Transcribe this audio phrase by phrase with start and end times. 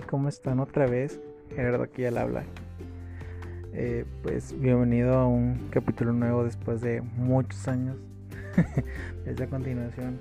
[0.00, 1.20] Hey, ¿cómo están otra vez?
[1.54, 2.44] Gerardo aquí al habla.
[3.74, 7.98] Eh, pues bienvenido a un capítulo nuevo después de muchos años.
[9.26, 10.18] Esta continuación,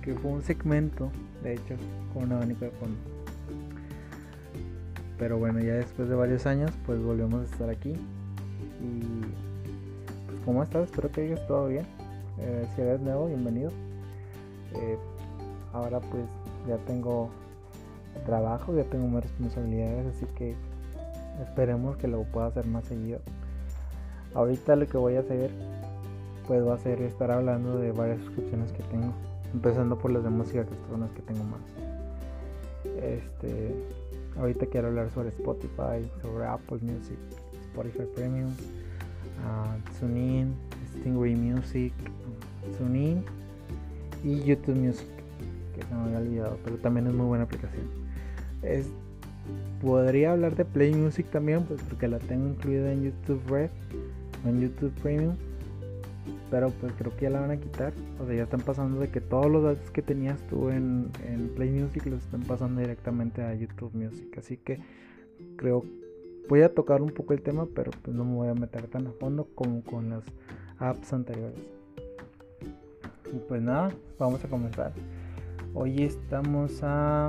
[0.00, 1.10] que fue un segmento,
[1.42, 1.74] de hecho,
[2.14, 2.96] con un abanico de fondo.
[5.18, 7.94] Pero bueno, ya después de varios años, pues volvemos a estar aquí.
[8.80, 9.00] Y
[10.26, 10.84] pues, ¿cómo estás?
[10.84, 11.84] Espero que hayas todo bien.
[12.38, 13.72] Eh, si eres nuevo, bienvenido.
[14.74, 14.98] Eh,
[15.72, 16.26] ahora, pues
[16.68, 17.28] ya tengo
[18.18, 20.54] trabajo, ya tengo más responsabilidades, así que
[21.42, 23.20] esperemos que lo pueda hacer más seguido.
[24.34, 25.50] Ahorita lo que voy a hacer,
[26.46, 29.12] pues va a ser estar hablando de varias suscripciones que tengo,
[29.52, 31.60] empezando por las de música, que son las que tengo más.
[33.02, 33.74] Este,
[34.38, 37.18] ahorita quiero hablar sobre Spotify, sobre Apple Music,
[37.72, 40.54] Spotify Premium, uh, TuneIn,
[41.00, 41.92] Stingray Music,
[42.78, 43.24] TuneIn
[44.24, 45.08] y YouTube Music,
[45.74, 48.07] que se me había olvidado, pero también es muy buena aplicación.
[48.62, 48.88] Es,
[49.80, 53.70] podría hablar de Play Music también, pues porque la tengo incluida en YouTube Red,
[54.44, 55.34] en YouTube Premium.
[56.50, 57.92] Pero pues creo que ya la van a quitar.
[58.20, 61.48] O sea, ya están pasando de que todos los datos que tenías tú en, en
[61.54, 64.36] Play Music los están pasando directamente a YouTube Music.
[64.38, 64.80] Así que
[65.56, 65.84] creo
[66.48, 69.06] voy a tocar un poco el tema, pero pues no me voy a meter tan
[69.06, 70.24] a fondo como con las
[70.78, 71.60] apps anteriores.
[73.32, 74.92] Y pues nada, vamos a comenzar.
[75.74, 77.28] Hoy estamos a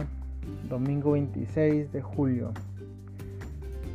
[0.69, 2.51] domingo 26 de julio.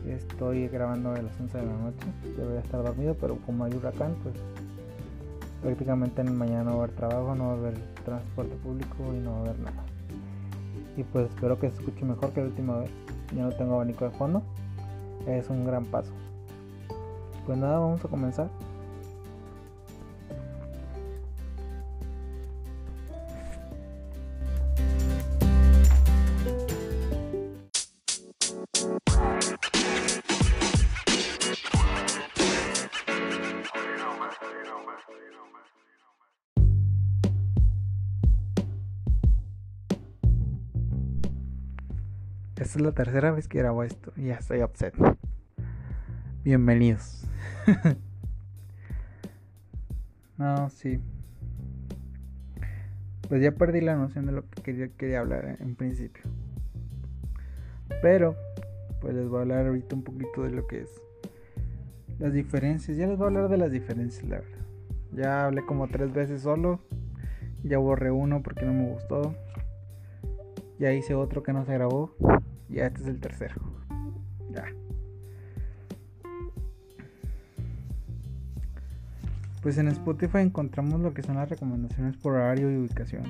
[0.07, 2.07] Estoy grabando a las 11 de la noche.
[2.37, 4.35] Debería estar dormido, pero como hay huracán, pues
[5.63, 9.21] prácticamente en mañana no va a haber trabajo, no va a haber transporte público y
[9.21, 9.85] no va a haber nada.
[10.97, 12.91] Y pues espero que se escuche mejor que la última vez.
[13.35, 14.43] Ya no tengo abanico de fondo.
[15.27, 16.13] Es un gran paso.
[17.47, 18.51] Pues nada, vamos a comenzar.
[42.77, 44.95] Es la tercera vez que grabo esto ya estoy upset.
[46.43, 47.25] Bienvenidos.
[50.39, 50.99] no, sí.
[53.29, 56.25] Pues ya perdí la noción de lo que quería, quería hablar en principio.
[58.03, 58.35] Pero,
[59.01, 60.91] pues les voy a hablar ahorita un poquito de lo que es
[62.19, 62.97] las diferencias.
[62.97, 64.67] Ya les voy a hablar de las diferencias, la verdad.
[65.13, 66.81] Ya hablé como tres veces solo.
[67.63, 69.35] Ya borré uno porque no me gustó.
[70.79, 72.15] Ya hice otro que no se grabó.
[72.69, 73.57] Ya este es el tercero.
[74.51, 74.65] Ya.
[79.63, 83.25] Pues en Spotify encontramos lo que son las recomendaciones por horario y ubicación.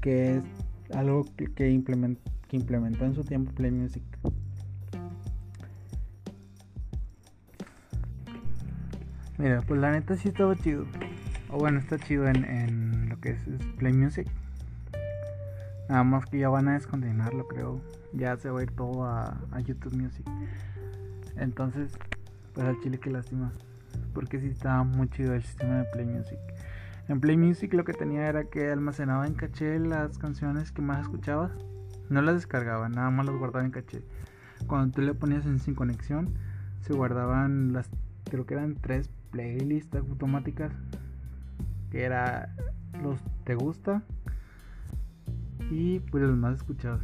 [0.00, 4.02] Que es algo que, implementó en su tiempo Play Music.
[9.36, 10.86] Mira, pues la neta sí estaba chido.
[11.50, 13.42] O bueno, está chido en, en lo que es
[13.76, 14.26] Play Music.
[15.90, 17.80] Nada más que ya van a descontinuarlo, creo.
[18.12, 20.24] Ya se va a ir todo a, YouTube Music.
[21.36, 21.98] Entonces,
[22.54, 23.50] pues al chile que lástima.
[24.14, 26.38] Porque sí estaba muy chido el sistema de Play Music.
[27.08, 31.00] En Play Music lo que tenía era que almacenaba en caché las canciones que más
[31.00, 31.50] escuchabas.
[32.08, 34.04] No las descargaba, nada más las guardaba en caché.
[34.68, 36.34] Cuando tú le ponías en sin conexión,
[36.82, 37.90] se guardaban las,
[38.30, 40.70] creo que eran tres playlists automáticas.
[41.90, 42.54] Que era
[43.02, 44.04] los te gusta,
[45.70, 47.00] y pues los más escuchados.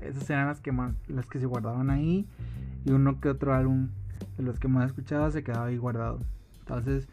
[0.00, 2.26] Esas eran las que más, las que se guardaban ahí
[2.84, 3.88] y uno que otro álbum
[4.36, 6.20] de los que más escuchaba se quedaba ahí guardado.
[6.60, 7.08] Entonces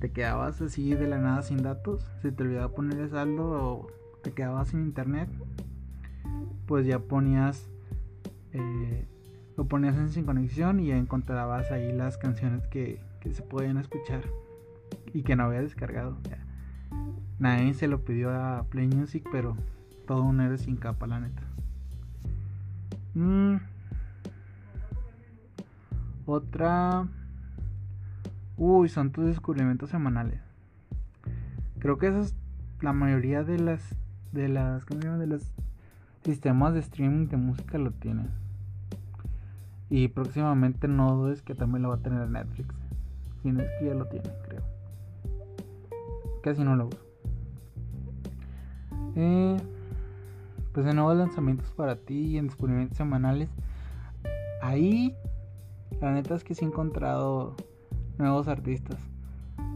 [0.00, 3.86] te quedabas así de la nada sin datos, si te olvidaba poner el saldo o
[4.22, 5.28] te quedabas sin internet,
[6.66, 7.68] pues ya ponías
[8.52, 9.06] eh,
[9.56, 13.78] lo ponías en sin conexión y ya encontrabas ahí las canciones que, que se podían
[13.78, 14.22] escuchar
[15.12, 16.16] y que no había descargado.
[17.42, 19.56] Nadie se lo pidió a Play Music, pero
[20.06, 21.42] todo un héroe sin capa, la neta.
[23.14, 23.56] Mm.
[26.24, 27.08] Otra.
[28.56, 30.40] Uy, son tus descubrimientos semanales.
[31.80, 32.36] Creo que esas
[32.80, 33.96] la mayoría de las
[34.30, 35.18] de las ¿cómo se llama?
[35.18, 35.52] de los
[36.24, 38.30] sistemas de streaming de música lo tienen.
[39.90, 42.72] Y próximamente no dudes que también lo va a tener Netflix.
[43.42, 44.62] Si no es que ya lo tiene, creo.
[46.44, 47.01] Casi no lo uso.
[49.16, 49.56] Eh,
[50.72, 53.48] pues de nuevos lanzamientos para ti y en descubrimientos semanales.
[54.62, 55.14] Ahí,
[56.00, 57.56] la neta es que sí he encontrado
[58.18, 58.98] nuevos artistas.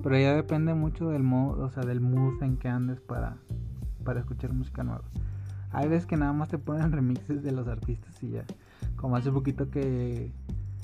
[0.02, 3.36] Pero ya depende mucho del modo, o sea, del mood en que andes para,
[4.04, 5.04] para escuchar música nueva.
[5.72, 8.44] Hay veces que nada más te ponen remixes de los artistas y ya.
[8.96, 10.32] Como hace poquito que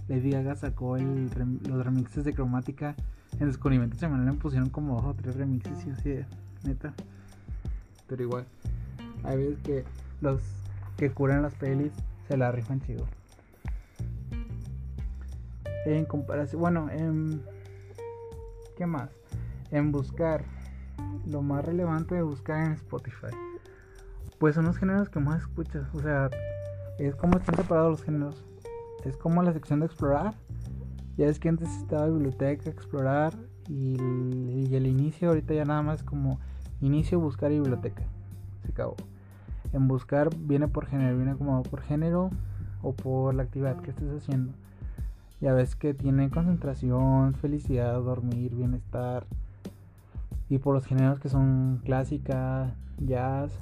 [0.08, 2.96] Lady Gaga sacó los remixes de cromática
[3.40, 6.26] en descubrimiento semanal me pusieron como dos o tres remixes y así de
[6.64, 6.94] neta.
[8.12, 8.44] Pero igual,
[9.24, 9.84] hay veces que
[10.20, 10.42] los
[10.98, 11.92] que curan las pelis
[12.28, 13.06] se la rifan chido.
[15.86, 17.42] En comparación, bueno, en.
[18.76, 19.08] ¿Qué más?
[19.70, 20.44] En buscar.
[21.26, 23.34] Lo más relevante de buscar en Spotify.
[24.38, 25.88] Pues son los géneros que más escuchas.
[25.94, 26.28] O sea,
[26.98, 28.44] es como están separados los géneros.
[29.06, 30.34] Es como la sección de explorar.
[31.16, 33.32] Ya es que antes estaba biblioteca, explorar
[33.70, 33.96] y
[34.68, 35.30] y el inicio.
[35.30, 36.40] Ahorita ya nada más como
[36.82, 38.02] inicio, buscar biblioteca.
[38.62, 38.96] Se acabó.
[39.72, 42.30] En buscar viene por género, viene como por género
[42.82, 44.52] o por la actividad que estés haciendo.
[45.40, 49.26] Ya ves que tiene concentración, felicidad, dormir, bienestar.
[50.48, 53.58] Y por los géneros que son clásica, jazz,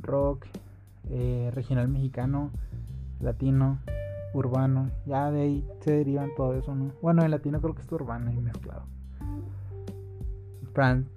[0.00, 0.46] rock,
[1.10, 2.50] eh, regional mexicano,
[3.20, 3.78] latino,
[4.34, 4.90] urbano.
[5.06, 6.92] Ya de ahí se derivan todo eso, ¿no?
[7.02, 8.82] Bueno, el latino creo que es urbano y mezclado.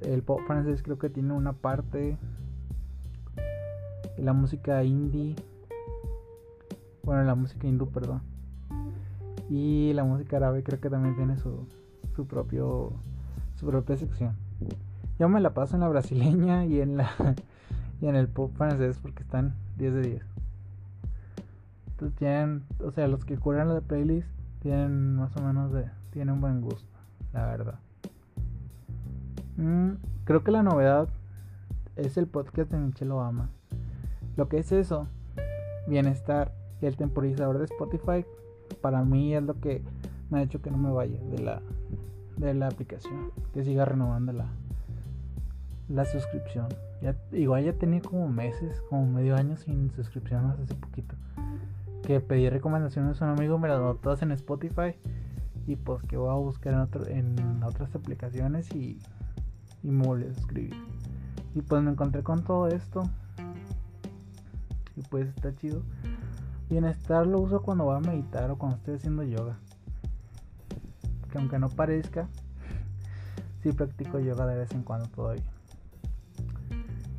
[0.02, 2.18] El pop francés creo que tiene una parte.
[4.18, 5.36] La música indie.
[7.04, 8.22] Bueno, la música hindú, perdón.
[9.50, 11.68] Y la música árabe creo que también tiene su,
[12.16, 12.94] su propio
[13.56, 14.36] su propia sección.
[15.20, 17.12] Yo me la paso en la brasileña y en la
[18.02, 20.26] y en el pop francés porque están 10 de 10.
[21.92, 24.28] Entonces tienen, o sea, los que curan la playlist
[24.62, 26.98] tienen más o menos de tienen buen gusto,
[27.32, 27.80] la verdad.
[29.58, 29.92] Mm,
[30.24, 31.10] creo que la novedad
[31.96, 33.50] es el podcast de Michelle Obama.
[34.38, 35.08] Lo que es eso,
[35.88, 38.26] bienestar y el temporizador de Spotify
[38.82, 39.84] para mí es lo que
[40.30, 41.62] me ha hecho que no me vaya de la,
[42.38, 44.48] de la aplicación, que siga renovando la,
[45.90, 46.70] la suscripción.
[47.02, 51.16] Ya, igual ya tenía como meses, como medio año sin suscripción hace poquito.
[52.04, 54.96] Que pedí recomendaciones a un amigo, me las notó todas en Spotify.
[55.68, 58.98] Y pues que voy a buscar en, otro, en otras aplicaciones y,
[59.84, 60.76] y a suscribir.
[61.56, 63.04] Y pues me encontré con todo esto.
[64.96, 65.82] Y pues está chido.
[66.70, 69.58] Bienestar lo uso cuando voy a meditar o cuando estoy haciendo yoga.
[71.32, 72.28] Que aunque no parezca,
[73.62, 75.44] sí practico yoga de vez en cuando todavía.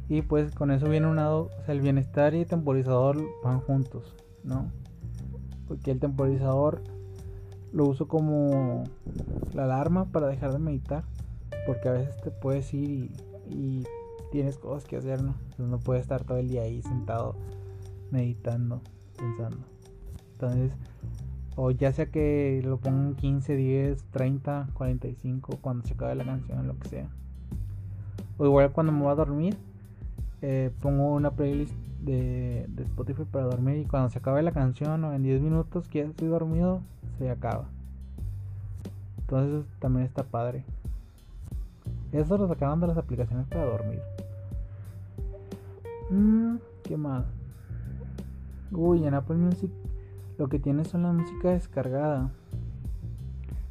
[0.09, 4.15] Y pues con eso viene unado, o sea, el bienestar y el temporizador van juntos,
[4.45, 4.71] ¿no?
[5.69, 6.83] Porque el temporizador
[7.73, 8.85] lo uso como
[9.55, 11.05] la alarma para dejar de meditar.
[11.67, 13.11] Porque a veces te puedes ir
[13.49, 13.85] y,
[14.31, 15.35] tienes cosas que hacer, ¿no?
[15.43, 17.37] Entonces no puedes estar todo el día ahí sentado
[18.11, 18.81] meditando
[19.17, 19.59] pensando.
[20.33, 20.73] Entonces,
[21.57, 26.67] o ya sea que lo pongan 15, 10, 30, 45, cuando se acabe la canción,
[26.67, 27.09] lo que sea.
[28.39, 29.57] O igual cuando me voy a dormir,
[30.41, 35.05] eh, pongo una playlist de, de, Spotify para dormir y cuando se acabe la canción
[35.05, 36.81] o en 10 minutos que ya estoy dormido,
[37.19, 37.69] se acaba.
[39.21, 40.65] Entonces también está padre.
[42.13, 44.01] Eso lo sacaron de las aplicaciones para dormir.
[46.11, 47.25] Mm, ¿Qué más?
[48.71, 49.71] Uy, en Apple Music
[50.39, 52.31] lo que tiene son la música descargada.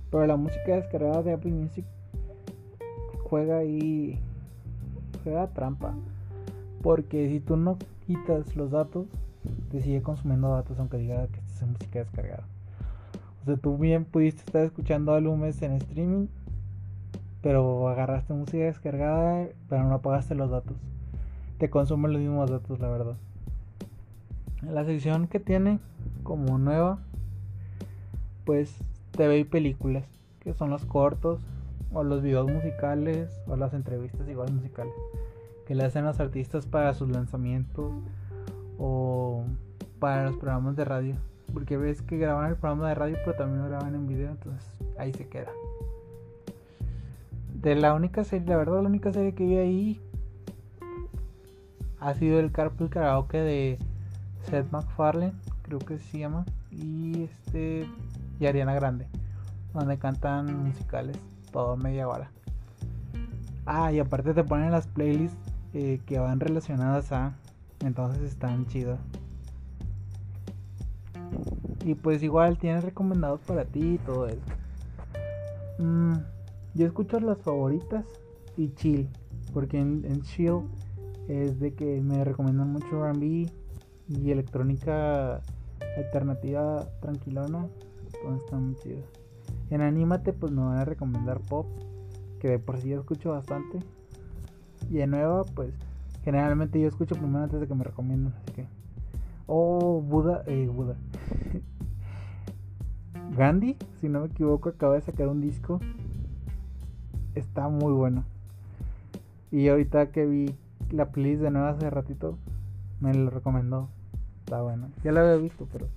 [0.10, 1.86] Pero la música descargada de Apple Music
[3.24, 4.20] juega ahí.
[5.24, 5.94] Juega trampa.
[6.82, 9.08] Porque si tú no quitas los datos,
[9.72, 12.44] te sigue consumiendo datos aunque diga que es música descargada.
[13.42, 16.28] O sea, tú bien pudiste estar escuchando álbumes en streaming,
[17.42, 20.78] pero agarraste música descargada, pero no apagaste los datos.
[21.58, 23.18] Te consumen los mismos datos, la verdad.
[24.62, 25.80] La sección que tiene
[26.24, 27.00] como nueva,
[28.46, 28.78] pues
[29.12, 30.06] TV y películas,
[30.40, 31.40] que son los cortos,
[31.94, 34.94] o los videos musicales, o las entrevistas igual musicales,
[35.68, 37.92] que le hacen los artistas para sus lanzamientos,
[38.78, 39.44] o
[40.00, 41.16] para los programas de radio.
[41.54, 44.66] Porque ves que graban el programa de radio, pero también lo graban en video, entonces
[44.98, 45.52] ahí se queda.
[47.62, 50.02] De la única serie, la verdad, la única serie que vi ahí
[52.00, 53.80] ha sido el Carpool Karaoke de
[54.50, 57.88] Seth MacFarlane, creo que se llama, y este
[58.40, 59.06] y Ariana Grande,
[59.74, 61.16] donde cantan musicales
[61.52, 62.32] todo media hora.
[63.68, 65.38] Ah, y aparte te ponen las playlists
[65.74, 67.36] eh, que van relacionadas a,
[67.82, 69.00] entonces están chidas.
[71.86, 74.42] Y pues igual tienes recomendados para ti y todo eso.
[75.78, 76.16] Mm,
[76.74, 78.06] yo escucho las favoritas
[78.58, 79.10] y chill,
[79.54, 80.62] porque en, chill
[81.28, 83.50] es de que me recomiendan mucho R&B
[84.10, 85.42] y electrónica
[85.98, 87.68] alternativa tranquilona,
[88.14, 88.76] entonces está muy.
[89.70, 91.66] En Anímate pues me van a recomendar pop,
[92.40, 93.80] que de por sí yo escucho bastante.
[94.90, 95.74] Y en nueva pues
[96.24, 98.68] Generalmente yo escucho primero antes de que me recomienden, así que.
[99.48, 100.96] Oh, Buda, eh, Buda.
[103.36, 105.80] Gandhi, si no me equivoco, acaba de sacar un disco.
[107.36, 108.24] Está muy bueno.
[109.52, 110.56] Y ahorita que vi
[110.92, 112.38] la playlist de nuevo hace ratito,
[113.00, 113.90] me lo recomendó.
[114.46, 114.90] Está bueno.
[115.04, 115.88] Ya lo había visto, pero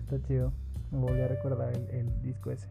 [0.00, 0.52] está chido.
[0.90, 2.68] Me volví a recordar el, disco ese.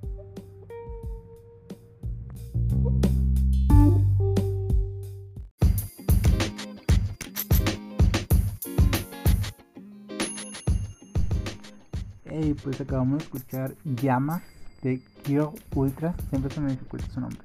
[12.29, 14.43] Y pues acabamos de escuchar Llama
[14.83, 16.13] de Kyo Ultra.
[16.29, 17.39] Siempre se me dificulta su nombre.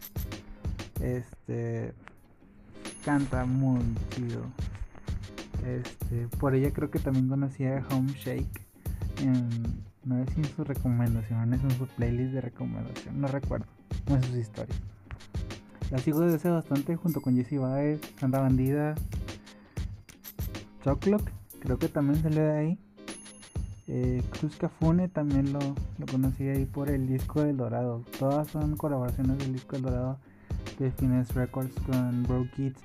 [1.03, 1.93] Este
[3.05, 3.81] canta muy
[4.11, 4.43] chido.
[5.67, 8.61] Este, por ella creo que también conocía a Home Shake.
[10.05, 13.67] no es en sus recomendaciones, en su playlist de recomendación, no recuerdo,
[14.09, 14.81] no es sus historias.
[15.91, 18.95] La sigo desde hace bastante junto con Jessie Baez, Santa Bandida,
[20.83, 21.31] Chocolate,
[21.61, 22.79] creo que también salió de ahí.
[23.89, 28.05] Eh, Cruz Cafune también lo, lo conocí ahí por el disco del Dorado.
[28.19, 30.19] Todas son colaboraciones del disco del Dorado
[30.79, 32.81] de Finesse Records con Bro Kids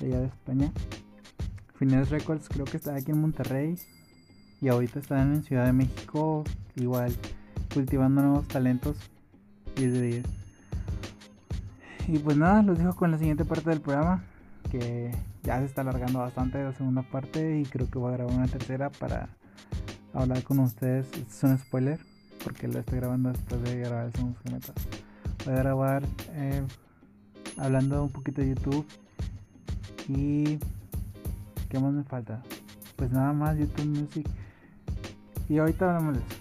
[0.00, 0.72] de allá de España.
[1.74, 3.76] Finesse Records creo que está aquí en Monterrey
[4.60, 6.44] y ahorita están en Ciudad de México
[6.76, 7.14] igual
[7.72, 8.96] cultivando nuevos talentos
[9.76, 10.24] 10 de 10.
[12.08, 14.24] Y pues nada, los dejo con la siguiente parte del programa
[14.70, 15.10] que
[15.42, 18.48] ya se está alargando bastante la segunda parte y creo que voy a grabar una
[18.48, 19.28] tercera para
[20.12, 21.06] hablar con ustedes.
[21.12, 21.98] es un spoiler
[22.42, 24.72] porque lo estoy grabando después de grabar el segundo segmento.
[25.44, 26.62] Voy a grabar eh,
[27.58, 28.86] hablando un poquito de YouTube
[30.08, 30.58] y
[31.68, 32.42] ¿qué más me falta?
[32.96, 34.28] Pues nada más YouTube Music
[35.48, 36.36] y ahorita hablamos de eso.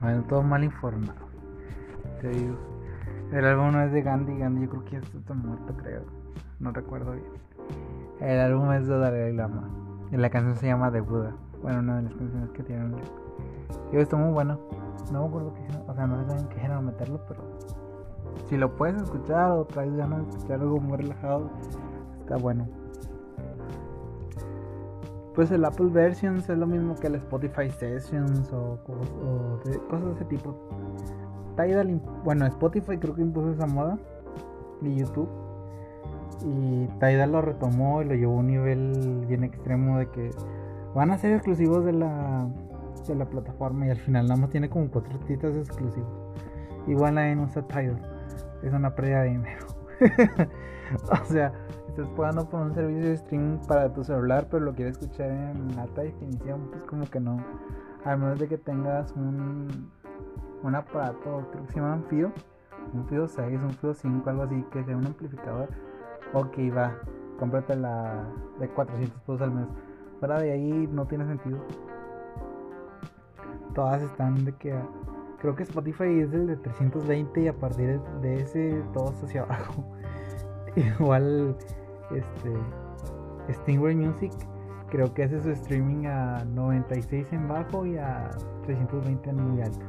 [0.00, 1.24] Bueno, todo mal informado.
[2.22, 6.04] El álbum no es de Gandhi, Gandhi yo creo que ya está muerto, creo.
[6.60, 7.53] No recuerdo bien.
[8.20, 9.68] El álbum es de Dalai Lama.
[10.10, 11.34] Y la canción se llama The Buddha.
[11.62, 12.94] Bueno, una de las canciones que tienen.
[13.92, 14.58] Y está muy bueno.
[15.12, 17.42] No me acuerdo que o sea, no sé en qué género meterlo, pero
[18.48, 21.50] si lo puedes escuchar o traes ganas de escuchar algo muy relajado,
[22.20, 22.66] está bueno.
[25.34, 28.78] Pues el Apple Versions es lo mismo que el Spotify Sessions o,
[29.90, 30.54] cosas de ese tipo.
[31.56, 33.98] Tidal, bueno, Spotify creo que impuso esa moda
[34.80, 35.28] y YouTube.
[36.42, 40.30] Y Tidal lo retomó y lo llevó a un nivel bien extremo de que
[40.94, 42.46] van a ser exclusivos de la,
[43.06, 46.08] de la plataforma y al final nada más tiene como cuatro titas exclusivos.
[46.86, 48.00] Igual nadie usa Tidal.
[48.62, 49.66] Es una pérdida de dinero.
[51.22, 51.52] o sea,
[51.88, 55.78] estás pagando por un servicio de streaming para tu celular, pero lo quieres escuchar en
[55.78, 57.36] alta definición, pues como que no.
[58.04, 59.90] A menos de que tengas un
[60.64, 62.32] un aparato, creo que se llama FIO,
[62.94, 65.68] un FIO 6, un FIO 5, algo así, que sea un amplificador.
[66.34, 66.98] Ok, va,
[67.38, 68.26] cómprate la
[68.58, 69.68] de 400 pesos al mes.
[70.18, 71.58] Fuera de ahí no tiene sentido.
[73.74, 74.74] Todas están de que.
[75.38, 79.84] Creo que Spotify es el de 320 y a partir de ese todos hacia abajo.
[80.76, 81.56] Igual,
[82.10, 82.52] este.
[83.52, 84.32] Stingray Music
[84.94, 88.30] creo que hace su streaming a 96 en bajo y a
[88.64, 89.84] 320 en muy alto.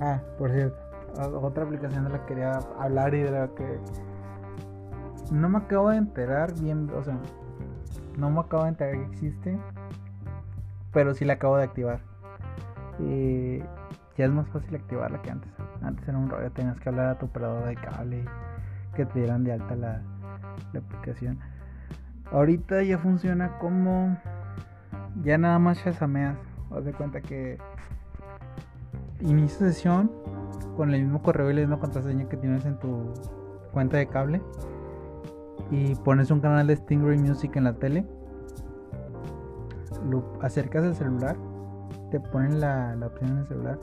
[0.00, 0.76] Ah, por cierto,
[1.40, 3.78] otra aplicación de la que quería hablar y de la que
[5.32, 7.16] no me acabo de enterar bien, o sea,
[8.18, 9.58] no me acabo de enterar que existe,
[10.92, 12.00] pero sí la acabo de activar.
[12.98, 13.60] Y
[14.16, 15.50] ya es más fácil activarla que antes.
[15.80, 18.24] Antes era un rollo, tenías que hablar a tu operador de cable
[18.94, 20.02] que te dieran de alta la,
[20.72, 21.38] la aplicación.
[22.30, 24.16] Ahorita ya funciona como
[25.22, 26.36] ya nada más chasameas.
[26.70, 27.58] Haz de cuenta que
[29.20, 30.10] inicio sesión
[30.76, 33.12] con el mismo correo y la misma contraseña que tienes en tu
[33.72, 34.42] cuenta de cable
[35.72, 38.06] y pones un canal de Stingray Music en la tele
[40.08, 41.36] lo acercas al celular
[42.12, 43.80] te ponen la, opción en el celular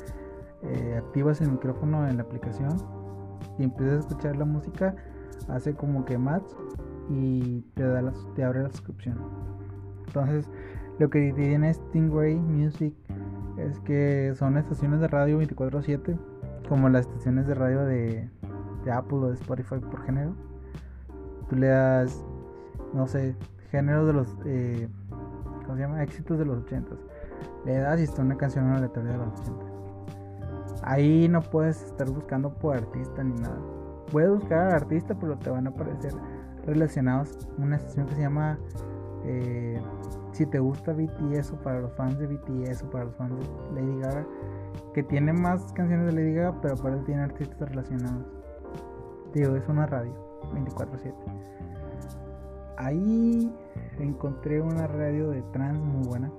[0.64, 2.78] eh, activas el micrófono en la aplicación
[3.58, 4.96] y empiezas a escuchar la música
[5.50, 6.50] hace como que match
[7.10, 9.18] y te da te abre la suscripción
[10.08, 10.50] entonces
[11.00, 12.94] lo que tiene Stingray Music
[13.60, 16.18] es que son estaciones de radio 24/7,
[16.68, 18.30] como las estaciones de radio de,
[18.92, 20.36] Apple o de Spotify por género.
[21.50, 22.24] Tú das,
[22.94, 23.36] no sé,
[23.72, 24.88] géneros de los, eh,
[25.64, 26.04] ¿cómo se llama?
[26.04, 26.96] Éxitos de los 80.
[27.66, 29.66] Le das y está una canción aleatoria de los 80.
[30.84, 33.58] Ahí no puedes estar buscando por artista ni nada.
[34.12, 36.14] Puedes buscar al artista, pero te van a aparecer
[36.66, 38.58] relacionados una estación que se llama
[39.26, 39.82] Eh,
[40.32, 43.82] si te gusta BTS o para los fans de BTS o para los fans de
[43.82, 44.26] Lady Gaga,
[44.94, 48.26] que tiene más canciones de Lady Gaga, pero aparte tiene artistas relacionados.
[49.34, 50.14] Digo, es una radio,
[50.54, 51.14] 24/7.
[52.78, 53.54] Ahí
[54.00, 56.32] encontré una radio de trans muy buena,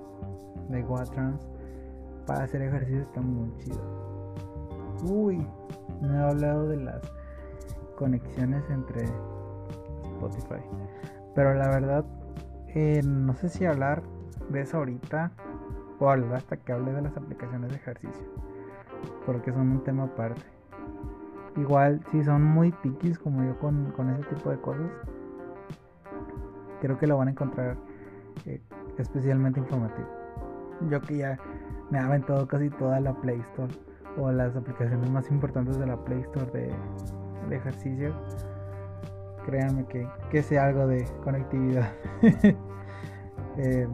[0.69, 1.47] de Goa Trans,
[2.25, 3.79] para hacer ejercicio está muy chido.
[5.03, 5.47] Uy,
[6.01, 7.01] no he hablado de las
[7.95, 9.03] conexiones entre
[10.03, 10.63] Spotify,
[11.35, 12.05] pero la verdad,
[12.69, 14.01] eh, no sé si hablar
[14.49, 15.31] de eso ahorita
[15.99, 18.25] o hablar hasta que hable de las aplicaciones de ejercicio,
[19.25, 20.41] porque son un tema aparte.
[21.57, 24.89] Igual, si son muy piquis como yo con, con ese tipo de cosas,
[26.79, 27.77] creo que lo van a encontrar
[28.45, 28.61] eh,
[28.97, 30.07] especialmente informativo.
[30.89, 31.37] Yo que ya
[31.89, 33.73] me ha aventado casi toda la Play Store
[34.17, 36.73] o las aplicaciones más importantes de la Play Store de,
[37.55, 38.13] ejercicio,
[39.45, 41.91] créanme que, que sé algo de conectividad.
[43.57, 43.85] Eh,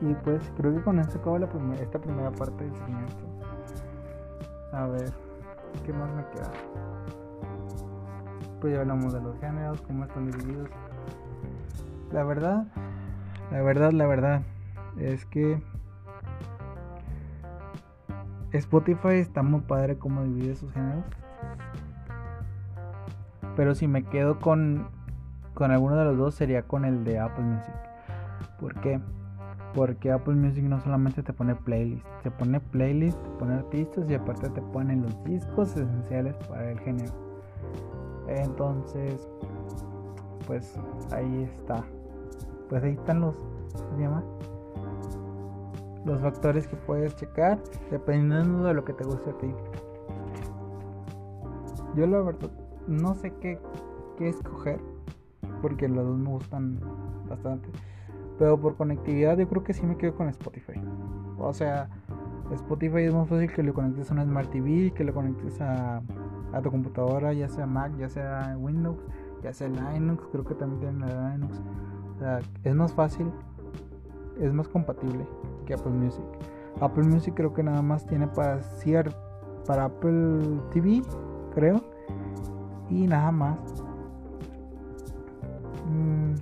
[0.00, 3.14] y pues creo que con esto acabo esta primera parte del siguiente.
[4.70, 5.12] A ver,
[5.84, 6.50] ¿qué más me queda?
[8.60, 10.68] Pues ya hablamos de los géneros, cómo están divididos,
[12.12, 12.66] la verdad,
[13.50, 14.42] la verdad, la verdad
[14.98, 15.62] es que
[18.52, 21.04] Spotify está muy padre como divide sus géneros.
[23.56, 24.88] Pero si me quedo con,
[25.54, 27.74] con alguno de los dos sería con el de Apple Music.
[28.60, 29.00] ¿Por qué?
[29.74, 34.14] Porque Apple Music no solamente te pone playlist, te pone playlist, te pone artistas y
[34.14, 37.12] aparte te pone los discos esenciales para el género.
[38.28, 39.28] Entonces,
[40.46, 40.78] pues
[41.10, 41.84] ahí está
[42.72, 44.24] pues ahí están los, ¿cómo se llama?
[46.06, 49.54] Los factores que puedes checar dependiendo de lo que te guste a ti.
[51.94, 52.50] Yo la verdad
[52.86, 53.60] no sé qué,
[54.16, 54.80] qué escoger
[55.60, 56.80] porque los dos me gustan
[57.28, 57.68] bastante.
[58.42, 60.80] Pero por conectividad yo creo que sí me quedo con Spotify.
[61.38, 61.88] O sea,
[62.52, 66.02] Spotify es más fácil que lo conectes a una Smart TV, que lo conectes a,
[66.60, 68.98] tu computadora, ya sea Mac, ya sea Windows,
[69.44, 71.62] ya sea Linux, creo que también tienen la Linux
[72.64, 73.30] es más fácil,
[74.40, 75.24] es más compatible
[75.64, 76.24] que Apple Music.
[76.80, 78.60] Apple Music creo que nada más tiene para
[79.68, 81.00] para Apple TV,
[81.54, 81.80] creo,
[82.90, 83.58] y nada más.
[85.88, 86.34] Mm,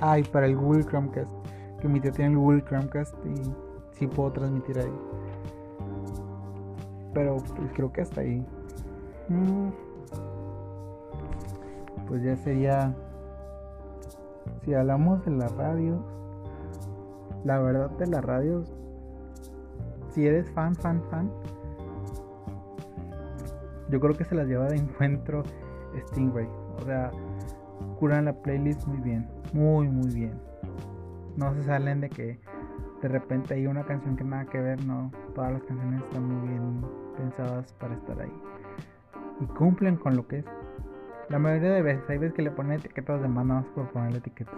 [0.00, 1.45] ah, y para el Google Chromecast,
[1.86, 3.42] que mi tía tiene Google Chromecast y
[3.92, 4.92] sí puedo transmitir ahí.
[7.14, 8.44] Pero pues, creo que hasta ahí.
[9.28, 9.68] Mm,
[12.08, 12.94] pues ya sería
[14.64, 15.98] si hablamos de la radio,
[17.44, 18.64] la verdad de la radio,
[20.10, 21.30] si eres fan, fan, fan,
[23.90, 25.44] yo creo que se las lleva de encuentro
[26.08, 26.48] Stingray.
[26.80, 27.10] O sea,
[27.98, 30.55] curan la playlist muy bien, muy, muy bien.
[31.36, 32.38] No se salen de que
[33.02, 35.12] de repente hay una canción que nada que ver, no.
[35.34, 36.82] Todas las canciones están muy bien
[37.16, 38.32] pensadas para estar ahí.
[39.40, 40.46] Y cumplen con lo que es.
[41.28, 43.90] La mayoría de veces hay veces que le ponen etiquetas de más nada más por
[43.90, 44.54] ponerle etiquetas.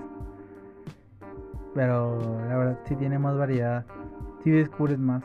[1.75, 3.85] Pero la verdad sí tiene más variedad.
[4.45, 5.25] Sí descubres más.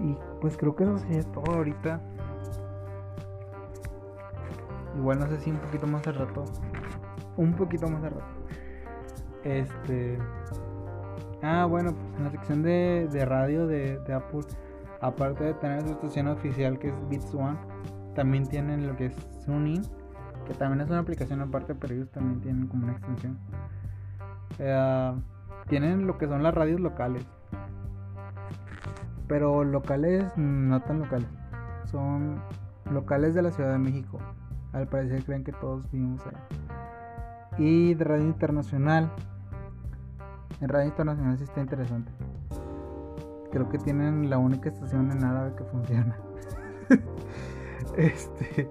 [0.00, 2.00] Y pues creo que eso sería todo ahorita.
[4.96, 6.44] Igual no sé si un poquito más al rato.
[7.36, 8.22] Un poquito más rato.
[9.44, 10.18] Este.
[11.42, 14.42] Ah, bueno, pues en la sección de, de radio de, de Apple,
[15.00, 17.58] aparte de tener su estación oficial que es Beats One
[18.14, 19.14] también tienen lo que es
[19.44, 19.82] Sunin,
[20.46, 23.38] que también es una aplicación aparte, pero ellos también tienen como una extensión.
[24.58, 25.12] Eh,
[25.68, 27.26] tienen lo que son las radios locales.
[29.28, 31.28] Pero locales no tan locales.
[31.86, 32.42] Son
[32.90, 34.18] locales de la Ciudad de México.
[34.72, 36.42] Al parecer creen que todos vivimos allá.
[37.58, 39.12] Y de radio internacional.
[40.60, 42.10] En radio internacional sí está interesante.
[43.50, 46.16] Creo que tienen la única estación en árabe que funciona.
[47.96, 48.70] Este,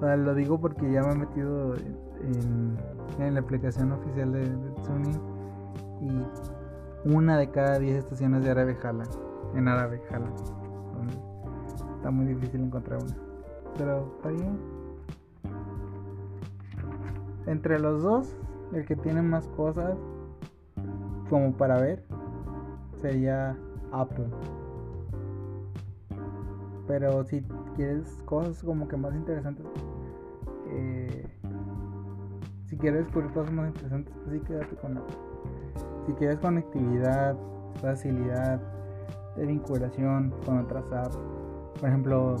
[0.00, 4.46] lo digo porque ya me he metido en, la aplicación oficial de,
[4.82, 5.12] Sony
[6.00, 9.04] y una de cada 10 estaciones de árabe jala,
[9.54, 10.26] en árabe jala.
[11.96, 13.14] está muy difícil encontrar una.
[13.76, 14.58] Pero está bien.
[17.46, 18.36] Entre los dos,
[18.72, 19.96] el que tiene más cosas
[21.28, 22.04] como para ver
[23.00, 23.56] sería
[23.92, 24.28] Apple.
[26.86, 27.42] Pero si
[27.76, 29.64] quieres cosas como que más interesantes,
[30.68, 31.24] eh,
[32.66, 35.16] si quieres descubrir cosas más interesantes, pues sí quédate con Apple.
[36.06, 37.36] Si quieres conectividad,
[37.80, 38.60] facilidad
[39.36, 41.18] de vinculación con otras apps,
[41.78, 42.36] por ejemplo,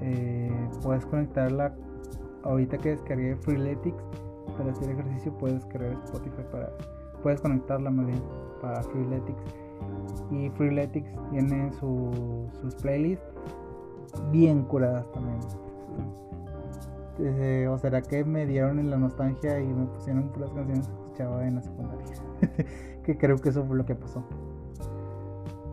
[0.00, 1.74] eh, puedes conectarla
[2.42, 4.02] ahorita que descargué Freeletics,
[4.56, 6.70] para hacer ejercicio puedes crear Spotify para
[7.22, 8.22] puedes conectarla más bien
[8.60, 9.42] para Freeletics.
[10.30, 13.26] Y Freeletics tiene sus playlists
[14.30, 15.38] bien curadas también.
[17.20, 20.94] Eh, o será que me dieron en la nostalgia y me pusieron puras canciones que
[20.94, 22.06] escuchaba en la secundaria.
[23.04, 24.24] Que creo que eso fue lo que pasó.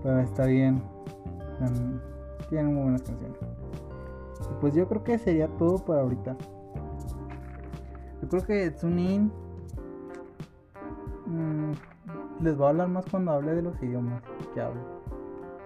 [0.03, 0.81] Pero está bien.
[2.49, 3.37] Tienen muy buenas canciones.
[4.59, 6.35] Pues yo creo que sería todo por ahorita
[8.21, 9.31] yo creo que TuneIn
[11.25, 11.71] mmm,
[12.41, 14.21] les voy a hablar más cuando hable de los idiomas
[14.53, 14.81] que hablo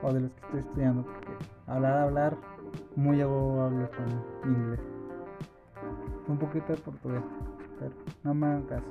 [0.01, 1.31] o de los que estoy estudiando porque
[1.67, 2.37] hablar hablar
[2.95, 4.79] muy hago hablo español inglés.
[6.27, 7.23] Un poquito de portugués
[7.79, 7.91] pero
[8.23, 8.85] no me hagan caso.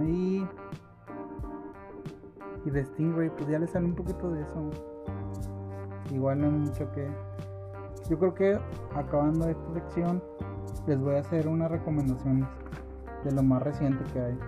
[0.00, 0.46] Y
[2.64, 4.70] y de Stingray pues ya les sale un poquito de eso
[6.10, 7.08] igual no mucho que
[8.08, 8.58] yo creo que
[8.94, 10.22] acabando esta sección
[10.90, 12.48] les voy a hacer una recomendación
[13.22, 14.38] de lo más reciente que hay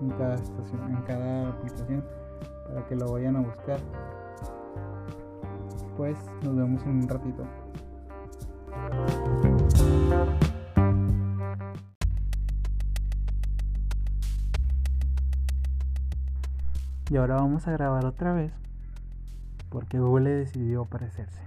[0.00, 2.04] en cada estación, en cada aplicación
[2.68, 3.80] para que lo vayan a buscar.
[5.96, 7.42] Pues nos vemos en un ratito.
[17.10, 18.52] Y ahora vamos a grabar otra vez
[19.70, 21.40] porque Google decidió aparecerse.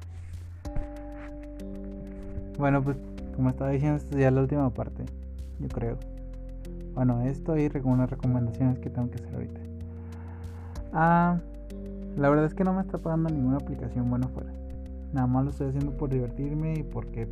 [2.58, 2.98] Bueno, pues
[3.40, 5.06] como estaba diciendo, esta ya la última parte,
[5.60, 5.98] yo creo.
[6.94, 9.62] Bueno, esto y unas recomendaciones que tengo que hacer ahorita.
[10.92, 11.40] Ah,
[12.18, 14.52] la verdad es que no me está pagando ninguna aplicación buena fuera.
[15.14, 17.30] Nada más lo estoy haciendo por divertirme y porque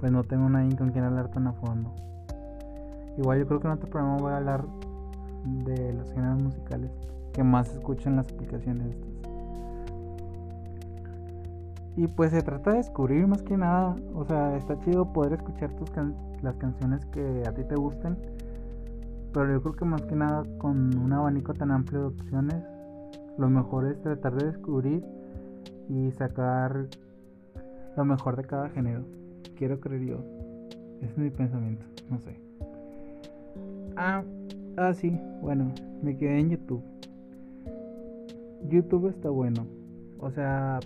[0.00, 1.94] pues no tengo nadie con quien hablar tan a fondo.
[3.16, 4.64] Igual yo creo que en otro programa voy a hablar
[5.64, 6.90] de los géneros musicales
[7.32, 8.96] que más escucho en las aplicaciones.
[11.96, 15.72] Y pues se trata de descubrir más que nada, o sea, está chido poder escuchar
[15.76, 15.90] tus
[16.42, 18.16] las canciones que a ti te gusten,
[19.32, 22.64] pero yo creo que más que nada con un abanico tan amplio de opciones,
[23.38, 25.04] lo mejor es tratar de descubrir
[25.88, 26.86] y sacar
[27.96, 29.04] lo mejor de cada género.
[29.56, 30.16] Quiero creer yo.
[31.00, 32.38] Ese es mi pensamiento, no sé.
[33.96, 34.22] Ah,
[34.76, 36.82] ah sí, bueno, me quedé en YouTube.
[38.68, 39.66] YouTube está bueno.
[40.18, 40.78] O sea,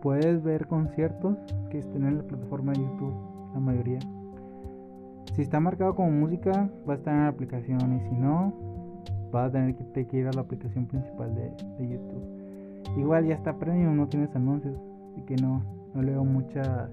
[0.00, 1.36] puedes ver conciertos
[1.70, 3.14] que estén en la plataforma de YouTube,
[3.54, 3.98] la mayoría.
[5.34, 8.54] Si está marcado como música, va a estar en la aplicación y si no,
[9.34, 12.24] va a tener que, ir a la aplicación principal de, YouTube.
[12.96, 14.78] Igual ya está premium, no tienes anuncios,
[15.12, 15.62] así que no,
[15.94, 16.88] no le veo mucha,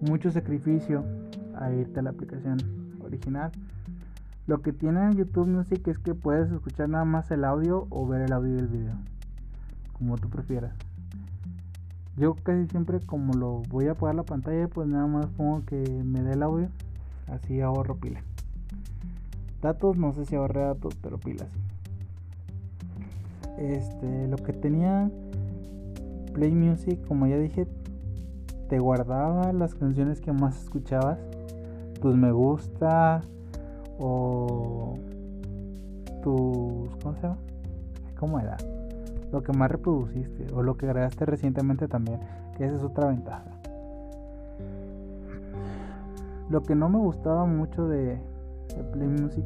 [0.00, 1.04] mucho sacrificio
[1.54, 2.58] a irte a la aplicación
[3.04, 3.50] original.
[4.46, 8.06] Lo que tiene en YouTube Music es que puedes escuchar nada más el audio o
[8.06, 8.94] ver el audio y el video,
[9.92, 10.91] como tú prefieras.
[12.16, 15.76] Yo casi siempre como lo voy a apagar la pantalla, pues nada más pongo que
[16.04, 16.68] me dé el audio,
[17.26, 18.22] así ahorro pila.
[19.62, 21.48] Datos, no sé si ahorré datos, pero pilas.
[23.58, 25.10] Este, lo que tenía
[26.34, 27.66] Play Music, como ya dije,
[28.68, 31.18] te guardaba las canciones que más escuchabas,
[32.00, 33.22] tus me gusta
[33.98, 34.94] o
[36.22, 37.38] tus ¿cómo se llama?
[38.18, 38.56] ¿Cómo era?
[39.32, 42.20] Lo que más reproduciste o lo que grabaste recientemente también,
[42.56, 43.44] que esa es otra ventaja.
[46.50, 48.20] Lo que no me gustaba mucho de,
[48.92, 49.44] Play Music,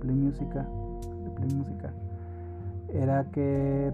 [0.00, 0.66] Play Musica,
[1.36, 1.92] Play Musica,
[2.88, 3.92] era que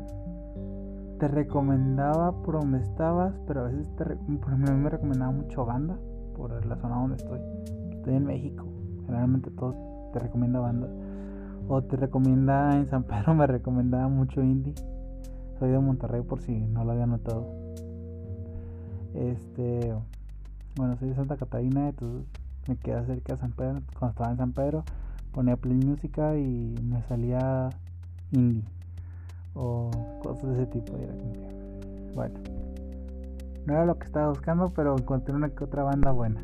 [1.18, 5.96] te recomendaba por donde estabas, pero a veces te, por mí me recomendaba mucho banda
[6.36, 7.40] por la zona donde estoy.
[7.90, 8.64] Estoy en México,
[9.06, 9.74] generalmente todo
[10.12, 10.88] te recomienda banda.
[11.68, 14.74] O te recomienda en San Pedro, me recomendaba mucho indie.
[15.58, 17.48] Soy de Monterrey por si no lo había notado.
[19.14, 19.92] Este,
[20.76, 22.24] bueno, soy de Santa Catarina, entonces
[22.68, 23.80] me quedé cerca de San Pedro.
[23.98, 24.84] Cuando estaba en San Pedro,
[25.32, 27.70] ponía play música y me salía
[28.30, 28.62] indie
[29.54, 29.90] o
[30.22, 30.92] cosas de ese tipo.
[32.14, 32.38] bueno,
[33.66, 36.40] no era lo que estaba buscando, pero encontré una que otra banda buena.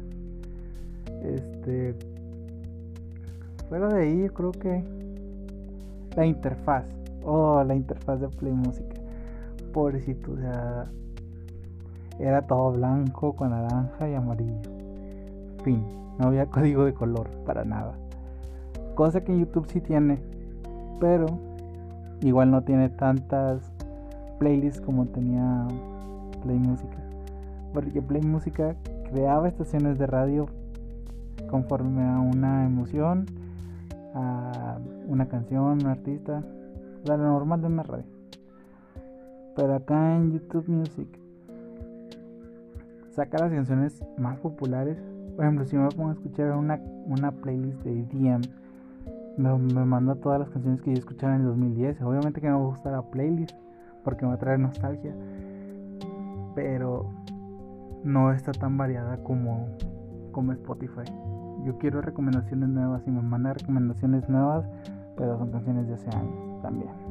[1.23, 1.95] Este,
[3.69, 4.85] fuera de ahí, yo creo que
[6.17, 6.85] la interfaz.
[7.23, 8.94] Oh, la interfaz de Play Música
[9.75, 10.87] pobrecito, o sea,
[12.19, 14.57] era todo blanco con naranja y amarillo.
[15.63, 15.85] Fin,
[16.19, 17.93] no había código de color para nada.
[18.95, 20.19] Cosa que YouTube sí tiene,
[21.01, 21.27] pero
[22.23, 23.61] igual no tiene tantas
[24.39, 25.67] playlists como tenía
[26.43, 26.97] Play Música.
[27.73, 28.77] Porque Play Música
[29.11, 30.47] creaba estaciones de radio
[31.51, 33.27] conforme a una emoción,
[34.15, 36.45] a una canción, un artista,
[37.05, 38.14] lo normal de una radio.
[39.57, 41.09] Pero acá en YouTube Music
[43.11, 44.99] saca las canciones más populares
[45.37, 48.43] Por ejemplo, si me pongo a escuchar una, una playlist de EDM,
[49.37, 52.03] me, me manda todas las canciones que yo escuchaba en el 2010.
[52.03, 53.57] Obviamente que me va a gustar la playlist
[54.05, 55.15] porque me va a traer nostalgia.
[56.55, 57.11] Pero
[58.05, 59.67] no está tan variada como,
[60.31, 61.11] como Spotify.
[61.65, 64.69] Yo quiero recomendaciones nuevas y me manda recomendaciones nuevas,
[65.17, 67.04] pero son canciones de hace años también.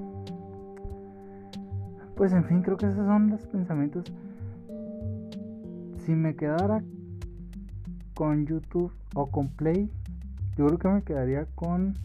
[2.15, 4.05] Pues en fin, creo que esos son los pensamientos.
[6.05, 6.83] Si me quedara
[8.13, 9.89] con YouTube o con Play,
[10.57, 11.95] yo creo que me quedaría con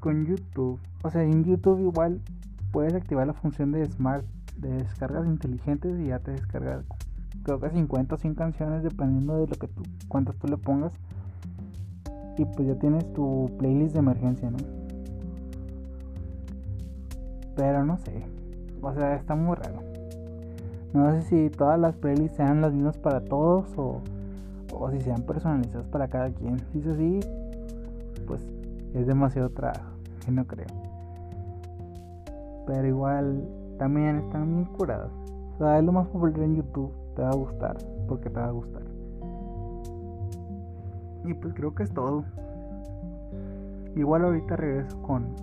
[0.00, 0.78] con YouTube.
[1.02, 2.20] O sea, en YouTube igual
[2.72, 4.24] puedes activar la función de Smart
[4.58, 6.82] de descargas inteligentes y ya te descarga
[7.42, 10.92] creo que 50 o 100 canciones dependiendo de lo que tú cuántas tú le pongas.
[12.38, 14.75] Y pues ya tienes tu playlist de emergencia, ¿no?
[17.56, 18.22] Pero no sé.
[18.82, 19.80] O sea, está muy raro.
[20.92, 24.00] No sé si todas las playlists sean las mismas para todos o,
[24.72, 26.58] o si sean personalizadas para cada quien.
[26.72, 27.20] Si es así,
[28.26, 28.40] pues
[28.94, 29.90] es demasiado trabajo.
[30.24, 30.66] Que no creo.
[32.66, 35.10] Pero igual también están bien curadas.
[35.54, 36.92] O sea, es lo más popular en YouTube.
[37.14, 37.76] Te va a gustar.
[38.06, 38.82] Porque te va a gustar.
[41.24, 42.24] Y pues creo que es todo.
[43.96, 45.34] Igual ahorita regreso con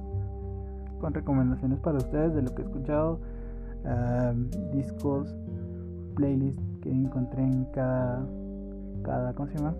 [1.03, 3.19] con recomendaciones para ustedes de lo que he escuchado,
[4.71, 5.35] discos,
[6.15, 8.25] playlists que encontré en cada,
[9.03, 9.75] cada, ¿cómo se llama?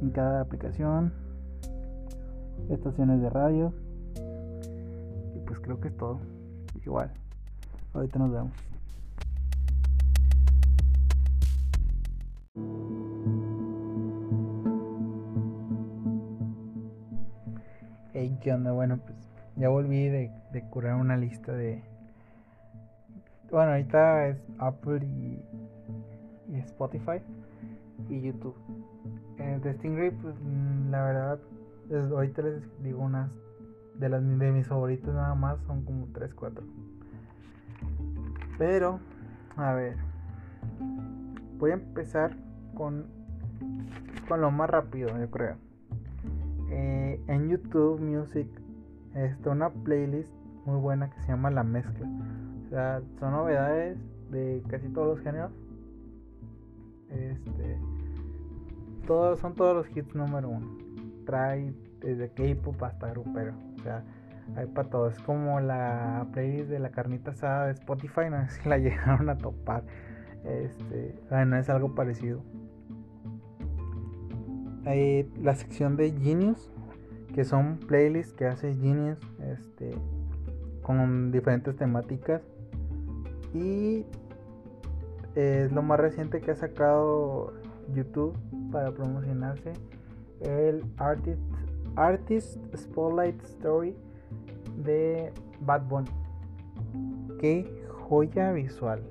[0.00, 1.12] En cada aplicación,
[2.70, 3.74] estaciones de radio.
[5.34, 6.20] Y pues creo que es todo.
[6.86, 7.10] Igual.
[7.92, 8.52] Ahorita nos vemos.
[18.14, 18.72] Hey, ¿qué onda?
[18.72, 20.30] Bueno, pues ya volví de,
[20.70, 21.82] curar una lista de...
[23.50, 25.42] Bueno, ahorita es Apple y,
[26.58, 27.20] Spotify
[28.08, 28.56] y YouTube.
[29.38, 31.38] Eh, de Stingray, pues mm, la verdad,
[32.12, 33.30] ahorita les digo unas
[33.98, 36.64] de las de mis favoritos nada más, son como 3, 4.
[38.58, 39.00] Pero,
[39.56, 39.96] a ver,
[41.58, 42.36] voy a empezar
[42.74, 43.06] con,
[44.28, 45.56] con lo más rápido, yo creo.
[46.70, 48.48] Eh, en YouTube Music
[49.24, 50.30] está una playlist
[50.66, 52.06] muy buena que se llama La Mezcla.
[52.66, 53.98] O sea, son novedades
[54.30, 55.52] de casi todos los géneros.
[57.08, 57.78] Este,
[59.06, 60.76] todos, son todos los hits número uno.
[61.24, 63.54] Trae desde K-pop hasta grupero.
[63.78, 64.04] O sea,
[64.56, 65.08] hay para todo.
[65.08, 68.22] Es como la playlist de la carnita asada de Spotify.
[68.30, 69.84] No sé si la llegaron a topar.
[70.44, 72.42] Este, bueno, es algo parecido.
[74.84, 76.70] Hay la sección de Genius
[77.36, 79.18] que son playlists que hace Genius
[79.52, 79.90] este,
[80.80, 82.40] con diferentes temáticas.
[83.52, 84.06] Y
[85.34, 87.52] es lo más reciente que ha sacado
[87.92, 88.34] YouTube
[88.72, 89.74] para promocionarse
[90.40, 91.42] el Artist,
[91.96, 93.94] Artist Spotlight Story
[94.82, 96.10] de Bad Bunny.
[97.38, 99.02] Qué joya visual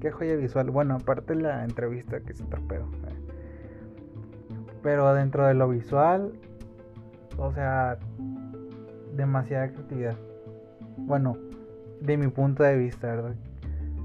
[0.00, 2.86] qué joya visual bueno aparte la entrevista que se tapeo
[4.82, 6.32] pero dentro de lo visual
[7.38, 7.98] o sea,
[9.16, 10.16] demasiada creatividad.
[10.96, 11.36] Bueno,
[12.00, 13.34] de mi punto de vista, ¿verdad?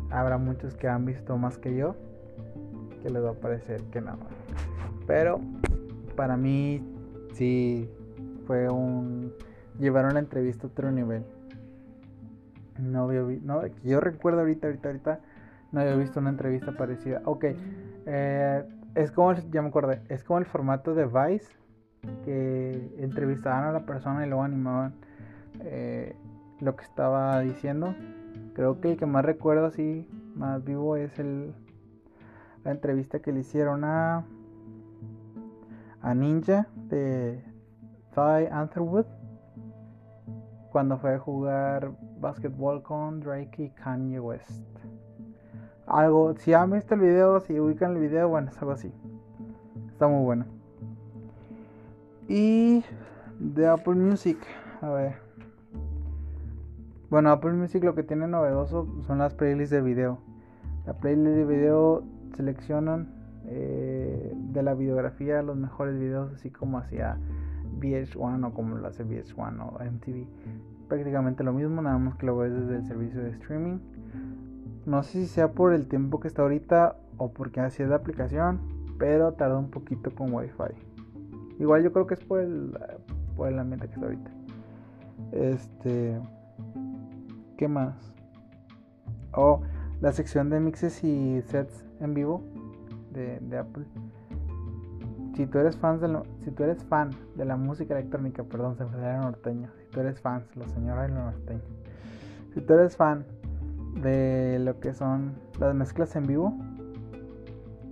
[0.10, 1.96] Habrá muchos que han visto más que yo,
[3.02, 4.18] que les va a parecer que no.
[5.08, 5.42] Pero
[6.16, 6.82] para mí
[7.34, 7.90] sí
[8.46, 9.34] fue un
[9.80, 11.24] llevar una entrevista a otro nivel.
[12.80, 15.20] No había visto, no, yo recuerdo ahorita, ahorita, ahorita,
[15.72, 17.22] no había visto una entrevista parecida.
[17.26, 17.46] Ok,
[18.06, 18.64] eh,
[18.96, 21.52] es como, ya me acordé, es como el formato de Vice,
[22.26, 24.94] que entrevistaban a la persona y luego animaban
[25.62, 26.16] eh,
[26.60, 27.96] lo que estaba diciendo.
[28.54, 31.54] Creo que el que más recuerdo así, más vivo, es el
[32.64, 34.24] la entrevista que le hicieron a
[36.02, 37.44] a Ninja de
[38.14, 39.06] Ty Antherwood
[40.72, 44.62] cuando fue a jugar basketball con Drake y Kanye West.
[45.86, 48.92] Algo, si han visto el video, si ubican el video, bueno, es algo así.
[49.92, 50.46] Está muy bueno.
[52.28, 52.84] Y
[53.40, 54.38] de Apple Music,
[54.82, 55.16] a ver.
[57.10, 60.20] Bueno, Apple Music lo que tiene novedoso son las playlists de video.
[60.86, 62.04] La playlist de video
[62.36, 63.08] seleccionan
[63.46, 67.18] eh, de la videografía los mejores videos, así como hacía
[67.80, 70.26] VH1 o como lo hace VH1 o MTV.
[70.88, 73.80] Prácticamente lo mismo, nada más que lo ves desde el servicio de streaming.
[74.86, 77.96] No sé si sea por el tiempo que está ahorita o porque así es la
[77.96, 78.60] aplicación,
[78.98, 80.93] pero tarda un poquito con Wi-Fi.
[81.60, 82.78] Igual yo creo que es por el,
[83.36, 84.32] por el ambiente que está ahorita.
[85.32, 86.20] Este.
[87.58, 87.96] ¿Qué más?
[89.34, 89.62] Oh,
[90.02, 92.44] la sección de mixes y sets en vivo.
[93.12, 93.86] de, Apple.
[95.36, 98.76] Si tú eres fan de lo, si tú eres fan de la música electrónica, perdón,
[98.76, 99.70] se me salió norteño.
[99.78, 101.64] Si tú eres fan, los señores norteños.
[102.54, 103.26] Si tú eres fan
[104.02, 106.54] de lo que son las mezclas en vivo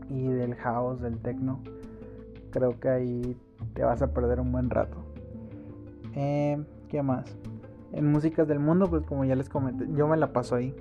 [0.09, 1.61] y del house, del techno,
[2.51, 3.37] creo que ahí
[3.73, 4.97] te vas a perder un buen rato.
[6.15, 7.25] Eh, ¿Qué más?
[7.93, 10.75] En músicas del mundo, pues como ya les comenté, yo me la paso ahí.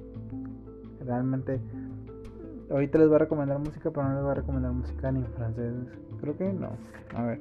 [1.04, 1.61] Realmente,
[2.70, 5.33] ahorita les voy a recomendar música, pero no les voy a recomendar música ni en
[5.33, 5.74] francés.
[6.20, 6.70] Creo que no.
[7.14, 7.40] A ver.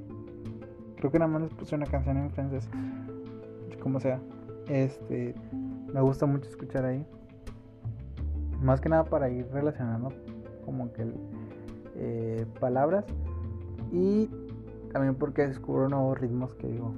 [0.97, 2.67] Creo que nada más les puse una canción en francés.
[3.81, 4.19] Como sea.
[4.67, 5.35] Este.
[5.93, 7.05] Me gusta mucho escuchar ahí.
[8.61, 10.11] Más que nada para ir relacionando
[10.65, 11.11] como que
[11.95, 13.05] eh, palabras.
[13.91, 14.29] Y
[14.91, 16.93] también porque descubro nuevos ritmos que digo.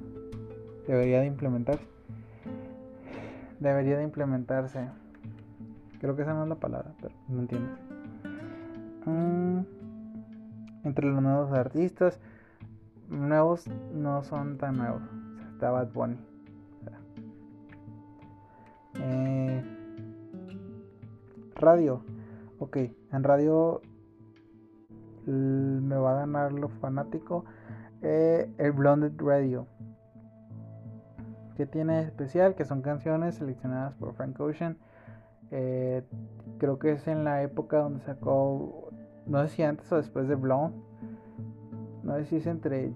[0.86, 1.92] Debería de implementarse
[3.62, 4.88] debería de implementarse.
[6.00, 7.70] Creo que esa no es la palabra, pero no entiendo.
[9.06, 9.60] Mm,
[10.84, 12.18] entre los nuevos artistas,
[13.08, 15.02] nuevos no son tan nuevos.
[15.52, 16.16] está Bad Bunny.
[18.94, 19.64] Eh,
[21.54, 22.02] radio.
[22.58, 23.80] Ok, en radio
[25.30, 27.44] me va a ganar lo fanático.
[28.02, 29.66] Eh, el Blonded Radio
[31.56, 34.76] que tiene especial, que son canciones seleccionadas por Frank Ocean.
[35.50, 36.02] Eh,
[36.58, 38.90] creo que es en la época donde sacó,
[39.26, 40.72] no sé si antes o después de Blown.
[42.02, 42.92] No sé si es entre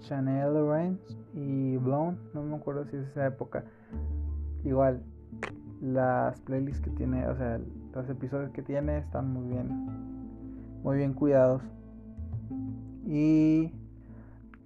[0.00, 1.00] Chanel Lorenz
[1.34, 3.64] y Blown, no me acuerdo si es esa época.
[4.64, 5.02] Igual,
[5.80, 7.60] las playlists que tiene, o sea,
[7.94, 10.17] los episodios que tiene están muy bien,
[10.88, 11.60] muy bien cuidados.
[13.04, 13.70] Y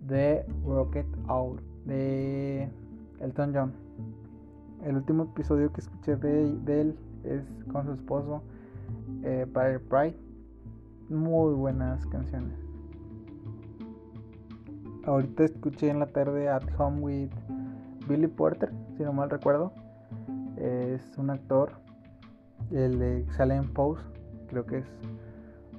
[0.03, 2.71] de Rocket Out, de
[3.19, 3.73] Elton John.
[4.85, 8.41] El último episodio que escuché de, él es con su esposo
[9.25, 10.17] eh, para el Pride.
[11.09, 12.57] Muy buenas canciones.
[15.05, 17.31] Ahorita escuché en la tarde At Home with
[18.09, 19.73] Billy Porter, si no mal recuerdo.
[20.57, 21.73] Es un actor,
[22.71, 24.05] el de sale en Pose,
[24.47, 24.87] creo que es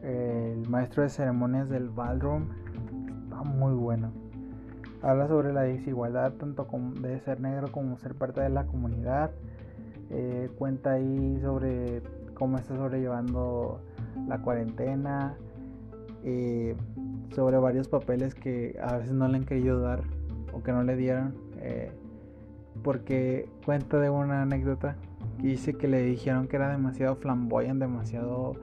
[0.03, 2.49] el maestro de ceremonias del Ballroom.
[3.23, 4.11] Está muy bueno
[5.03, 6.65] habla sobre la desigualdad tanto
[7.01, 9.31] de ser negro como ser parte de la comunidad.
[10.09, 12.01] Eh, cuenta ahí sobre
[12.33, 13.81] cómo está sobrellevando
[14.27, 15.35] la cuarentena,
[16.23, 16.75] eh,
[17.35, 20.03] sobre varios papeles que a veces no le han querido dar
[20.53, 21.91] o que no le dieron, eh,
[22.81, 24.95] porque cuenta de una anécdota
[25.41, 28.55] que dice que le dijeron que era demasiado flamboyante, demasiado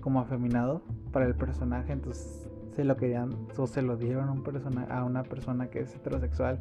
[0.00, 4.42] como afeminado para el personaje, entonces se lo querían o se lo dieron a, un
[4.42, 6.58] persona, a una persona que es heterosexual.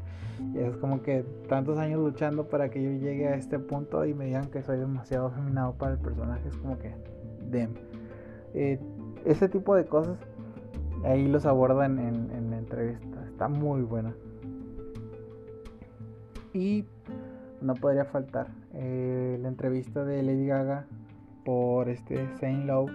[0.54, 4.14] Y es como que tantos años luchando para que yo llegue a este punto y
[4.14, 6.48] me digan que soy demasiado afeminado para el personaje.
[6.48, 6.94] Es como que,
[7.50, 7.74] dem.
[8.54, 8.80] Eh,
[9.26, 10.18] ese tipo de cosas
[11.06, 13.26] ahí los abordan en, la entrevista.
[13.28, 14.14] Está muy buena.
[16.54, 16.86] Y
[17.62, 20.88] no podría faltar eh, la entrevista de Lady Gaga
[21.44, 22.88] por este Saint Low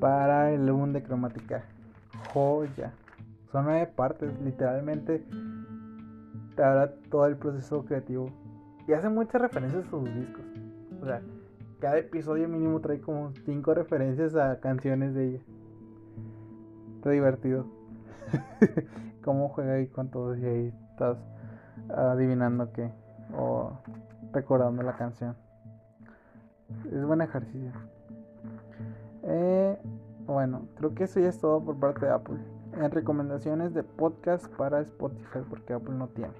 [0.00, 1.64] para el álbum de cromática
[2.32, 2.92] joya.
[3.50, 5.24] Son nueve partes, literalmente
[6.56, 8.30] te habla todo el proceso creativo.
[8.88, 10.44] Y hace muchas referencias a sus discos.
[11.02, 11.20] O sea,
[11.80, 15.40] cada episodio mínimo trae como cinco referencias a canciones de ella.
[16.96, 17.66] Está divertido.
[19.24, 21.18] Cómo juega ahí con todos y ahí estás
[21.88, 22.90] adivinando qué.
[23.36, 23.72] O
[24.32, 25.36] recordando la canción.
[26.92, 27.72] Es buen ejercicio.
[29.22, 29.78] Eh,
[30.26, 32.38] bueno, creo que eso ya es todo por parte de Apple.
[32.74, 36.34] En recomendaciones de podcast para Spotify, porque Apple no tiene.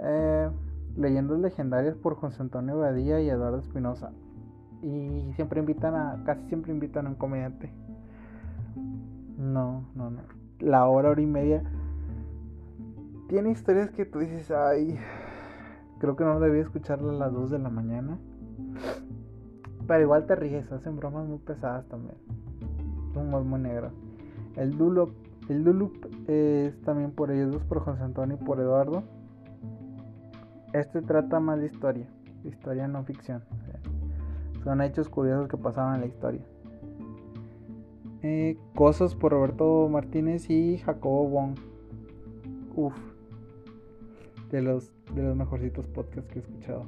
[0.00, 0.50] Eh,
[0.96, 4.12] leyendas legendarias por José Antonio Badía y Eduardo Espinosa.
[4.82, 7.72] Y siempre invitan a, casi siempre invitan a un comediante.
[9.38, 10.20] No, no, no.
[10.58, 11.62] La hora, hora y media.
[13.28, 14.98] Tiene historias que tú dices, ay,
[15.98, 18.18] creo que no debía escucharla a las 2 de la mañana.
[19.86, 22.16] Pero igual te ríes, hacen bromas muy pesadas también.
[23.14, 23.90] Un muy negro.
[24.56, 25.10] El Dulup,
[25.48, 29.02] el Dulup es también por ellos dos, por José Antonio y por Eduardo.
[30.72, 32.06] Este trata más de historia,
[32.44, 33.42] historia no ficción.
[34.62, 36.42] son hechos curiosos que pasaron en la historia.
[38.22, 41.58] Eh, cosas por Roberto Martínez y Jacobo Wong.
[42.76, 42.94] Uf,
[44.50, 46.86] de los, de los mejorcitos podcasts que he escuchado.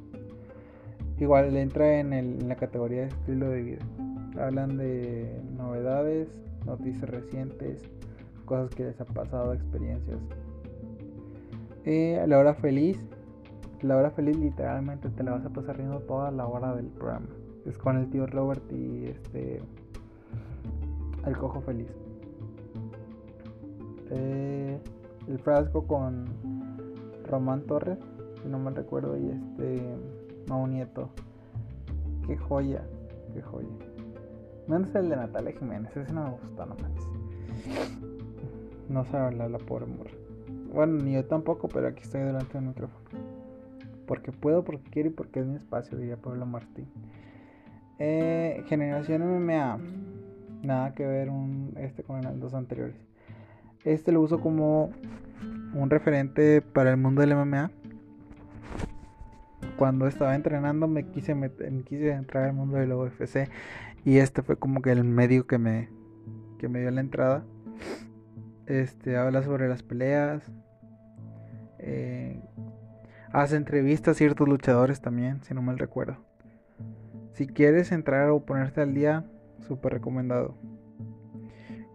[1.23, 3.79] Igual entra en, la categoría de estilo de vida.
[4.41, 6.29] Hablan de novedades,
[6.67, 7.81] noticias recientes,
[8.45, 10.19] cosas que les ha pasado, experiencias.
[11.85, 12.99] Eh, la hora feliz.
[13.83, 17.29] La hora feliz literalmente te la vas a pasar riendo toda la hora del programa.
[17.67, 19.63] Es con el tío Robert y este
[21.25, 21.87] El cojo feliz.
[24.11, 24.77] Eh,
[25.29, 26.25] el frasco con
[27.29, 28.01] Román Torres,
[28.43, 29.97] si no me recuerdo, y este
[30.49, 31.11] Mau Nieto.
[32.27, 32.83] Qué joya,
[33.33, 33.69] qué joya.
[34.69, 36.77] Menos el de Natalia Jiménez, ese no me gustó, no
[38.89, 40.13] No sabe hablar la pobre morra.
[40.73, 43.05] Bueno, ni yo tampoco, pero aquí estoy delante del micrófono.
[44.07, 46.87] Porque puedo, porque quiero y porque es mi espacio, diría Pablo Martín.
[47.99, 49.79] Eh, generación MMA.
[50.63, 52.97] Nada que ver un, este con los dos anteriores.
[53.85, 54.91] Este lo uso como
[55.75, 57.71] un referente para el mundo del MMA.
[59.83, 63.51] Cuando estaba entrenando me quise, entrar al mundo del UFC
[64.05, 65.89] y este fue como que el medio que me,
[66.61, 67.45] que me dio la entrada.
[68.67, 70.49] Este habla sobre las peleas.
[71.81, 72.41] Eh,
[73.33, 76.17] hace entrevistas a ciertos luchadores también, si no mal recuerdo.
[77.33, 79.25] Si quieres entrar o ponerte al día,
[79.67, 80.55] súper recomendado.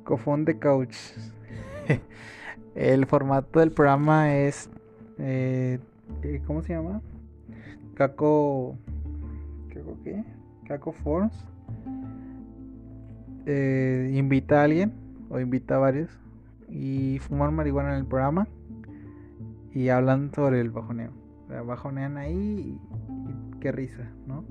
[0.04, 0.98] Cofón de Couch.
[2.76, 4.70] el formato del programa es.
[5.20, 5.80] Eh,
[6.24, 7.02] eh, ¿Cómo se llama?
[7.98, 8.78] Caco.
[9.74, 10.24] ¿Caco qué?
[10.68, 11.34] Caco Forms.
[13.48, 14.94] Eh, invita a alguien
[15.32, 16.12] o invita a varios
[16.70, 18.48] y fumar marihuana en el programa
[19.74, 21.10] y hablan sobre el bajoneo.
[21.66, 22.80] bajonean ahí y
[23.62, 24.46] qué risa, ¿no?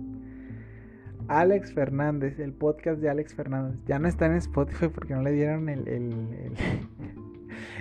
[1.29, 3.81] Alex Fernández, el podcast de Alex Fernández.
[3.87, 6.53] Ya no está en Spotify porque no le dieron el, el,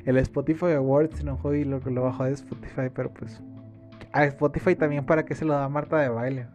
[0.20, 3.42] Spotify Awards, no y lo, lo bajó de Spotify, pero pues
[4.16, 6.48] a Spotify también para que se lo da Marta de baile.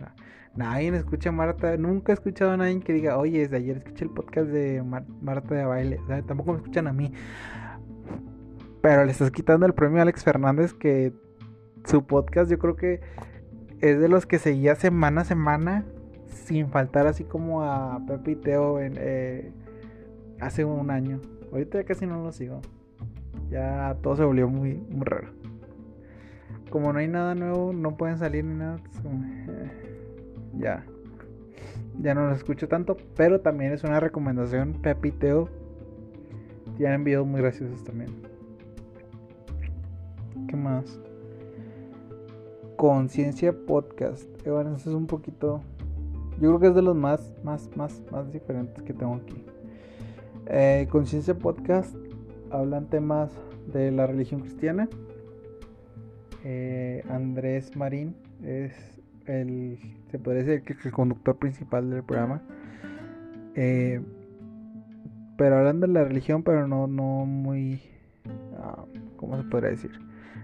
[0.57, 4.07] nadie escucha a Marta, nunca he escuchado a nadie que diga, oye, desde ayer escuché
[4.07, 6.01] el podcast de Marta de baile.
[6.27, 7.13] tampoco me escuchan a mí.
[8.81, 11.13] Pero le estás quitando el premio a Alex Fernández que
[11.85, 13.03] su podcast yo creo que
[13.81, 15.85] es de los que seguía semana a semana
[16.29, 19.53] sin faltar así como a Pepe y Teo eh,
[20.41, 21.21] hace un año.
[21.53, 22.63] Ahorita ya casi no lo sigo.
[23.51, 25.40] Ya todo se volvió muy, muy raro.
[26.71, 28.79] Como no hay nada nuevo, no pueden salir ni nada.
[29.05, 29.71] Eh,
[30.59, 30.85] ya.
[32.01, 32.97] Ya no lo escucho tanto.
[33.17, 34.75] Pero también es una recomendación.
[34.75, 35.49] Pepe y Teo
[36.77, 38.11] tienen videos muy graciosos también.
[40.49, 41.01] ¿Qué más?
[42.77, 44.27] Conciencia Podcast.
[44.47, 45.61] Bueno, eso es un poquito
[46.41, 49.45] yo creo que es de los más, más, más, más diferentes que tengo aquí.
[50.47, 51.95] Eh, Conciencia Podcast
[52.51, 53.31] hablan temas
[53.71, 54.89] de la religión cristiana.
[56.45, 58.73] Eh, Andrés Marín es
[59.27, 59.79] el,
[60.11, 62.43] se podría decir que el conductor principal del programa.
[63.55, 64.01] Eh,
[65.37, 67.81] pero hablan de la religión, pero no, no muy,
[68.59, 68.85] ah,
[69.17, 69.91] ¿cómo se podría decir?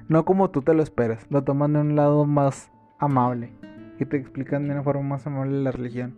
[0.08, 3.50] No como tú te lo esperas, lo toman de un lado más amable
[3.98, 6.16] y te explican de una forma más amable la religión.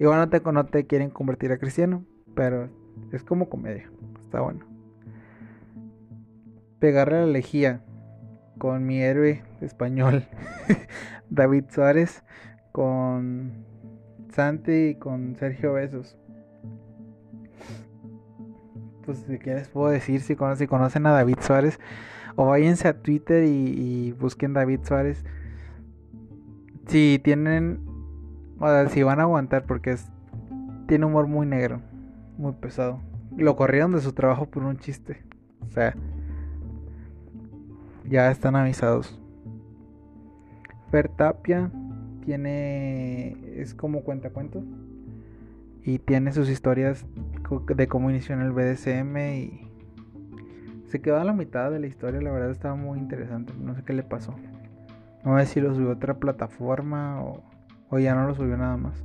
[0.00, 2.04] Igual no te, no te quieren convertir a cristiano,
[2.34, 2.68] pero
[3.12, 3.90] es como comedia,
[4.24, 4.64] está bueno.
[6.78, 7.82] Pegarle a la lejía
[8.58, 10.24] con mi héroe español,
[11.30, 12.22] David Suárez,
[12.72, 13.64] con
[14.32, 16.16] Santi y con Sergio Besos.
[19.04, 20.20] Pues, ¿qué les puedo decir?
[20.20, 21.80] Si conocen, conocen a David Suárez,
[22.36, 25.24] o váyanse a Twitter y, busquen David Suárez
[26.86, 27.80] si tienen,
[28.58, 30.08] o sea, si van a aguantar porque es,
[30.86, 31.80] tiene humor muy negro,
[32.36, 33.00] muy pesado.
[33.36, 35.22] Lo corrieron de su trabajo por un chiste.
[35.68, 35.94] O sea,
[38.08, 39.18] ya están avisados.
[40.90, 41.70] Fer Tapia
[42.24, 44.64] tiene, es como cuenta cuentos
[45.82, 47.06] y tiene sus historias
[47.74, 49.68] de cómo inició en el BDSM y
[50.86, 53.82] se quedó a la mitad de la historia, la verdad estaba muy interesante, no sé
[53.84, 54.34] qué le pasó.
[55.24, 59.02] No sé si lo subió a otra plataforma o, ya no lo subió nada más.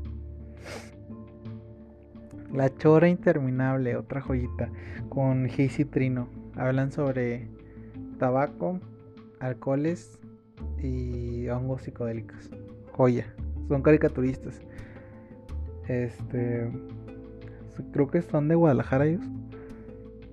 [2.53, 4.69] La Chora Interminable, otra joyita,
[5.09, 6.27] con Hazy Trino.
[6.55, 7.47] Hablan sobre
[8.19, 8.79] tabaco,
[9.43, 10.17] alcoholes
[10.81, 12.49] y hongos psicodélicos.
[12.93, 13.25] Joya.
[13.67, 14.61] Son caricaturistas.
[15.87, 16.71] Este.
[17.91, 19.25] Creo que son de Guadalajara ellos.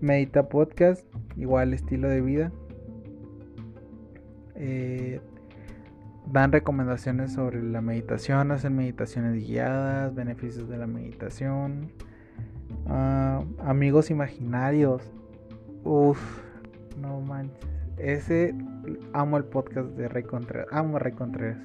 [0.00, 1.04] Medita Podcast,
[1.36, 2.52] igual estilo de vida.
[4.54, 5.20] Eh,
[6.26, 11.92] dan recomendaciones sobre la meditación, hacen meditaciones guiadas, beneficios de la meditación,
[12.86, 15.02] ah, amigos imaginarios.
[15.84, 16.20] Uf,
[17.00, 17.70] no manches.
[17.96, 18.54] Ese
[19.12, 20.68] amo el podcast de Rey Contreras.
[20.70, 21.58] Amo a Rey Contreras.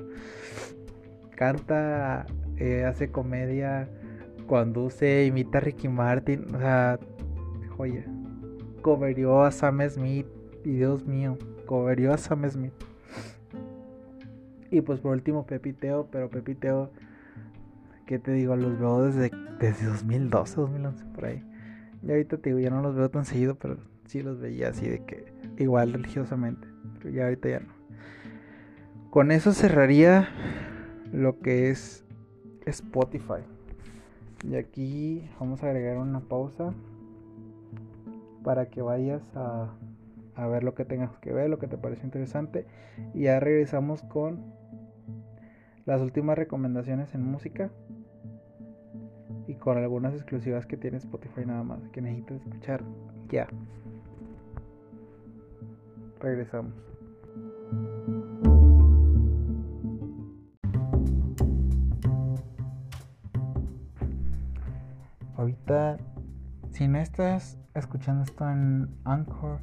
[1.36, 2.26] Canta,
[2.57, 3.89] eh, hace comedia,
[4.47, 6.45] conduce, imita a Ricky Martin.
[6.55, 6.99] O sea,
[7.76, 8.05] joya.
[8.82, 10.28] Coverió a Sam Smith.
[10.63, 12.74] Y Dios mío, coverió a Sam Smith.
[14.72, 16.91] Y pues por último Pepiteo, pero Pepiteo,
[18.07, 18.55] ¿qué te digo?
[18.55, 21.43] Los veo desde, desde 2012, 2011 por ahí.
[22.01, 24.88] Y ahorita te digo, ya no los veo tan seguido, pero sí los veía así
[24.88, 25.26] de que
[25.57, 26.75] igual religiosamente.
[26.98, 27.74] Pero ya ahorita ya no.
[29.10, 30.30] Con eso cerraría
[31.12, 32.04] lo que es
[32.66, 33.42] Spotify.
[34.44, 36.74] Y aquí vamos a agregar una pausa
[38.44, 39.74] para que vayas a,
[40.36, 42.66] a ver lo que tengas que ver, lo que te parece interesante.
[43.14, 44.54] Y ya regresamos con
[45.86, 47.70] las últimas recomendaciones en música
[49.48, 52.84] y con algunas exclusivas que tiene Spotify nada más que necesitas escuchar
[53.30, 53.48] ya.
[56.20, 56.74] Regresamos.
[65.38, 65.97] Ahorita,
[66.72, 69.59] si no estás escuchando esto en Anchor,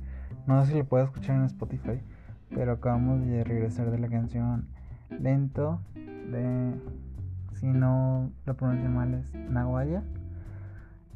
[0.46, 2.00] no sé si lo puedes escuchar en Spotify,
[2.50, 4.68] pero acabamos de regresar de la canción
[5.20, 6.74] Lento de,
[7.54, 10.02] si no lo pronuncio mal, es Naguaya,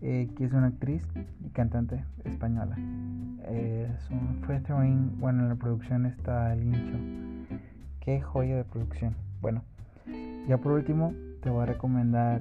[0.09, 1.05] eh, que es una actriz
[1.45, 2.77] y cantante española.
[3.49, 7.59] Eh, es un featuring, bueno, en la producción está el hincho.
[7.99, 9.17] Qué joya de producción.
[9.41, 9.65] Bueno,
[10.47, 12.41] ya por último, te voy a recomendar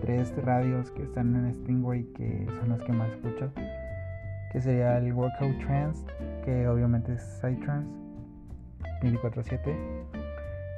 [0.00, 3.52] tres radios que están en Stingray, que son las que más escucho.
[4.52, 6.02] Que sería el Workout Trance,
[6.46, 7.90] que obviamente es Psytrance
[9.02, 10.16] 24-7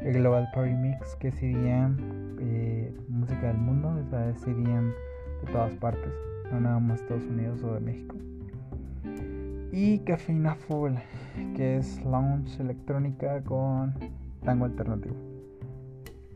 [0.00, 4.32] el Global Party Mix, que CDM, eh, música del mundo, o sea,
[5.44, 6.12] de todas partes,
[6.50, 8.16] no nada más Estados Unidos o de México.
[9.72, 10.94] Y Cafeína Full,
[11.54, 13.94] que es lounge electrónica con
[14.44, 15.14] tango alternativo.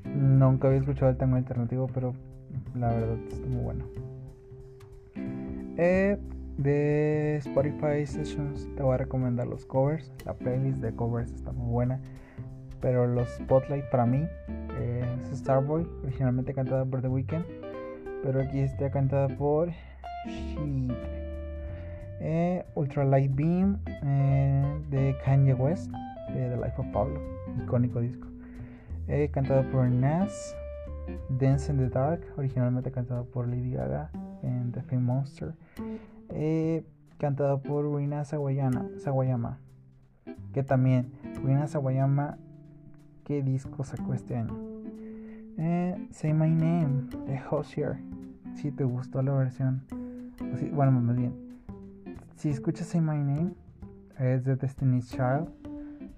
[0.04, 2.14] Nunca había escuchado el tango alternativo, pero
[2.74, 3.84] la verdad está muy bueno.
[5.78, 6.18] Eh,
[6.58, 10.12] de Spotify Sessions te voy a recomendar los covers.
[10.26, 12.00] La playlist de covers está muy buena.
[12.80, 14.26] Pero los Spotlight para mí
[14.80, 17.44] es Starboy, originalmente cantada por The Weeknd.
[18.22, 19.70] Pero aquí está cantada por
[20.26, 20.92] Sheet.
[22.20, 25.90] Eh, Ultralight Beam eh, de Kanye West,
[26.32, 27.20] de The Life of Pablo,
[27.62, 28.28] icónico disco.
[29.08, 29.30] Eh,
[29.72, 30.54] por Nas.
[31.28, 34.10] Dance in the Dark, originalmente cantada por Lady Gaga
[34.42, 35.54] en The Fame Monster.
[36.28, 36.84] Eh,
[37.18, 39.58] cantada por Rina Sawayama,
[40.52, 41.12] que también
[41.44, 42.38] Rina Sawayama
[43.24, 44.56] qué disco sacó este año.
[45.58, 47.98] Eh, Say My Name de Hosier.
[48.54, 49.82] Si te gustó la versión.
[50.72, 51.32] bueno, más bien.
[52.36, 53.52] Si escuchas Say My Name,
[54.18, 55.48] es de Destiny's Child.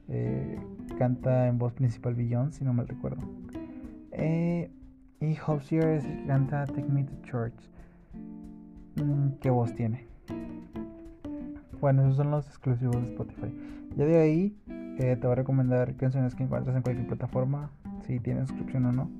[0.08, 0.58] Eh,
[0.98, 3.22] canta en voz principal Beyond, si no mal recuerdo.
[4.12, 4.70] Eh,
[5.20, 7.54] y Hosier es el que canta Take Me to Church.
[8.96, 10.06] Mm, ¿Qué voz tiene?
[11.80, 13.54] Bueno, esos son los exclusivos de Spotify.
[13.96, 17.70] Ya de ahí eh, te voy a recomendar canciones que encuentras en cualquier plataforma,
[18.06, 19.10] si tienes suscripción o no.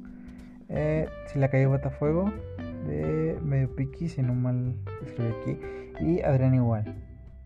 [0.68, 2.32] Eh, si la calle Botafuego,
[2.86, 4.74] de Medio Piki, si no mal
[5.04, 5.58] escribí aquí.
[6.00, 6.94] Y Adrián igual.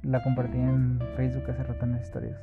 [0.02, 2.38] La compartí en Facebook hace rato en las historias.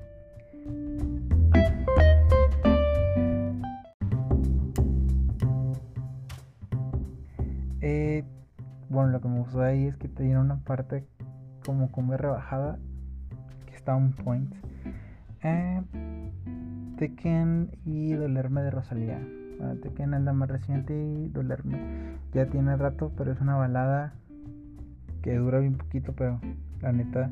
[7.81, 8.23] Eh,
[8.89, 11.05] bueno, lo que me gustó ahí es que te dieron una parte
[11.65, 12.77] como con rebajada
[13.65, 14.53] que está un point.
[15.43, 15.81] Eh,
[16.97, 19.19] Tekken y Dolerme de Rosalía.
[19.57, 21.31] Bueno, Tekken es la más reciente y
[22.33, 24.13] ya tiene rato, pero es una balada
[25.21, 26.39] que dura bien poquito, pero
[26.81, 27.29] la neta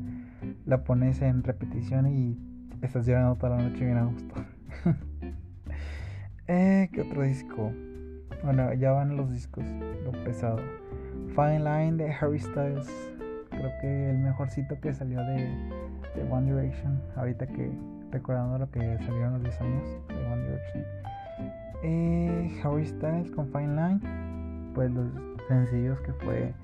[0.66, 2.36] la pones en repetición y
[2.82, 4.34] estás llorando toda la noche bien a gusto.
[6.48, 7.72] eh, ¿Qué otro disco?
[8.42, 9.64] Bueno, ya van los discos,
[10.04, 10.58] lo pesado.
[11.34, 12.88] Fine Line de Harry Styles.
[13.50, 15.48] Creo que el mejorcito que salió de,
[16.14, 17.00] de One Direction.
[17.16, 17.70] Ahorita que
[18.10, 20.84] recordando lo que salieron los 10 años de One Direction.
[21.86, 24.00] Eh, Harry Styles con Fine Line,
[24.74, 25.06] pues los
[25.48, 26.54] sencillos que fue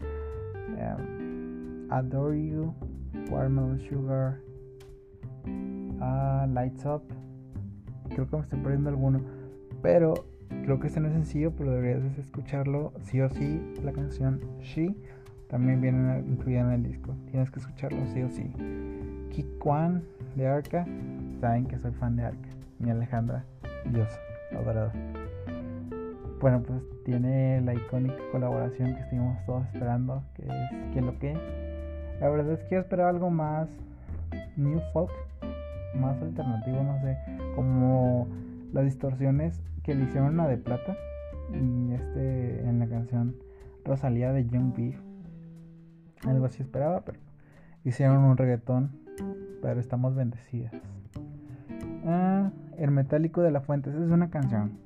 [0.78, 2.74] um, Adore You,
[3.30, 4.40] Watermelon Sugar,
[6.00, 7.02] uh, Lights Up.
[8.08, 9.20] Creo que me estoy perdiendo alguno,
[9.82, 10.14] pero
[10.64, 13.60] creo que este no es sencillo, pero deberías escucharlo sí o sí.
[13.84, 14.96] La canción She
[15.48, 18.50] también viene incluida en el disco, tienes que escucharlo sí o sí.
[19.62, 20.02] One
[20.36, 20.86] de Arca
[21.40, 22.48] saben que soy fan de Arca.
[22.78, 23.44] Mi Alejandra,
[23.92, 24.08] Dios,
[26.40, 31.34] Bueno, pues tiene la icónica colaboración que estuvimos todos esperando, que es que lo que.
[32.20, 33.68] La verdad es que yo esperaba algo más
[34.56, 35.10] new folk,
[35.94, 37.18] más alternativo, no sé,
[37.54, 38.28] como
[38.72, 40.96] las distorsiones que le hicieron a de plata
[41.52, 43.36] y este en la canción
[43.84, 45.00] Rosalía de Young Beef.
[46.26, 47.18] Algo así esperaba, pero
[47.84, 48.92] hicieron un reggaetón,
[49.62, 50.72] pero estamos bendecidas.
[52.06, 52.50] Ah,
[52.80, 53.90] el metálico de la fuente.
[53.90, 54.78] Esa es una canción.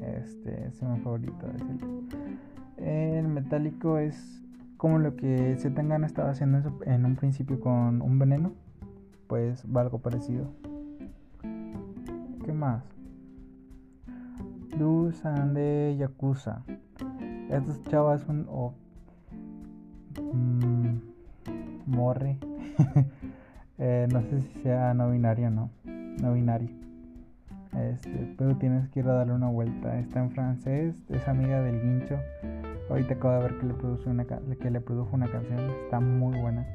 [0.00, 1.46] Este es mi favorito.
[2.76, 4.42] El metálico es
[4.76, 8.52] como lo que se tengan estaba haciendo en un principio con un veneno,
[9.26, 10.46] pues va algo parecido.
[12.44, 12.84] ¿Qué más?
[14.78, 16.62] Dusan de Yakuza.
[17.50, 18.46] Estos chavos es un.
[20.32, 21.00] Mm,
[21.86, 22.38] morre.
[23.76, 25.68] Eh, no sé si sea no binario o no.
[25.84, 26.83] No binario.
[27.76, 29.98] Este, pero tienes que ir a darle una vuelta.
[29.98, 32.18] Está en francés, es amiga del guincho.
[32.88, 35.58] Ahorita acabo de ver que le produjo una, que le produjo una canción.
[35.84, 36.66] Está muy buena.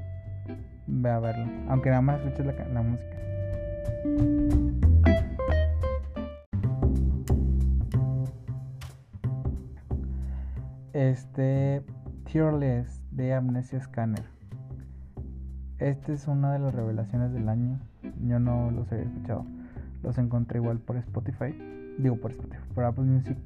[0.87, 1.45] Ve a verlo.
[1.69, 3.17] Aunque nada más escuches la, música.
[10.93, 11.83] Este.
[12.31, 14.23] Tearless de Amnesia Scanner.
[15.79, 17.79] Este es una de las revelaciones del año.
[18.21, 19.45] Yo no los había escuchado.
[20.03, 21.55] Los encontré igual por Spotify.
[21.97, 23.37] Digo por Spotify, por Apple Music.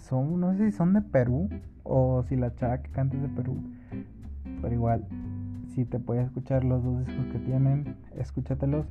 [0.00, 1.48] Son, no sé si son de Perú
[1.82, 3.56] o si la chava que canta es de Perú.
[4.62, 5.06] Pero igual,
[5.74, 8.86] si te puedes escuchar los dos discos que tienen, escúchatelos.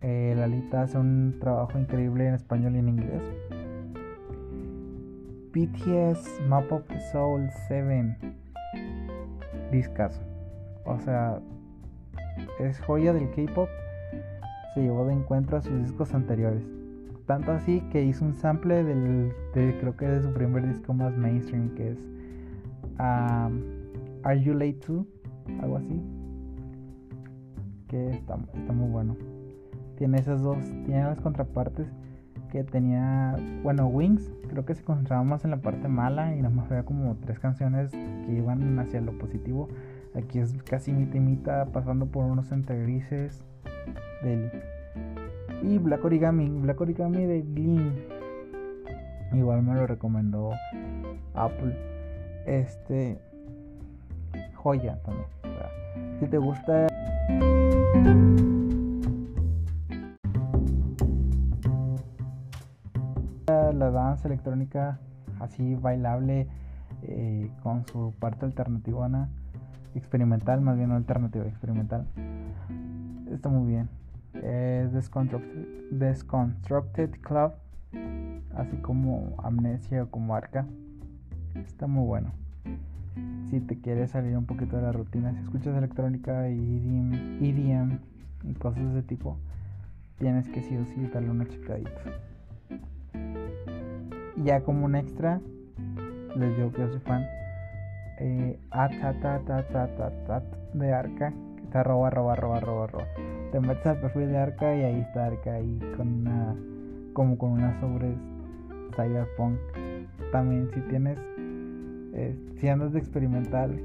[0.00, 3.22] Eh, Lalita hace un trabajo increíble en español y en inglés.
[5.54, 8.16] BTS Map of the Soul 7
[9.70, 10.20] discazo.
[10.84, 11.40] O sea,
[12.60, 13.68] es joya del K-pop.
[14.74, 16.62] Se llevó de encuentro a sus discos anteriores.
[17.26, 21.16] Tanto así que hizo un sample del, de, creo que de su primer disco más
[21.16, 21.98] mainstream, que es
[22.98, 25.06] Are You Late To?
[25.62, 26.02] Algo así.
[27.88, 29.16] Que está, está muy bueno.
[29.96, 31.86] Tiene esas dos, tiene las contrapartes
[32.50, 36.54] que tenía, bueno, Wings, creo que se concentraba más en la parte mala y nada
[36.54, 39.68] más había como tres canciones que iban hacia lo positivo.
[40.14, 43.44] Aquí es casi mitad y pasando por unos entre grises
[44.22, 44.50] del
[45.62, 47.94] y Black Origami, Black Origami de Gleam.
[49.32, 50.50] Igual me lo recomendó
[51.34, 51.76] Apple.
[52.46, 53.18] Este
[54.54, 55.26] joya también.
[56.20, 56.86] Si te gusta
[63.46, 64.98] la danza electrónica
[65.40, 66.46] así bailable
[67.02, 69.08] eh, con su parte alternativa
[69.98, 72.06] experimental, más bien alternativa, experimental.
[73.32, 73.88] Está muy bien.
[74.42, 77.52] Es Desconstructed, Club,
[78.54, 80.66] así como Amnesia o como Arca.
[81.54, 82.32] Está muy bueno.
[83.50, 87.98] Si te quieres salir un poquito de la rutina, si escuchas electrónica y EDM, EDM
[88.44, 89.38] y cosas de tipo,
[90.18, 92.00] tienes que sí o sí darle una checadita
[94.44, 95.40] ya como un extra,
[96.36, 97.26] les digo que yo soy fan.
[98.26, 98.58] Eh,
[100.72, 103.04] de Arca, que está arroba, arroba, arroba, arroba, arroba.
[103.52, 106.56] Te metes al perfil de Arca y ahí está Arca, ahí con una,
[107.12, 108.16] como con unas sobres
[108.96, 109.58] Cyberpunk.
[110.32, 111.18] También, si tienes,
[112.14, 113.78] eh, si andas de experimental,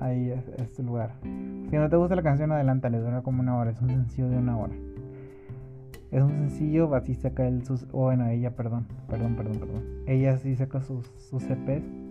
[0.00, 1.10] ahí es, es tu lugar.
[1.22, 4.38] Si no te gusta la canción, adelántale, dura como una hora, es un sencillo de
[4.38, 4.72] una hora.
[6.10, 7.86] Es un sencillo, así saca él sus.
[7.90, 9.82] Bueno, ella, perdón, perdón, perdón, perdón.
[10.06, 12.03] Ella sí saca sus, sus CPs.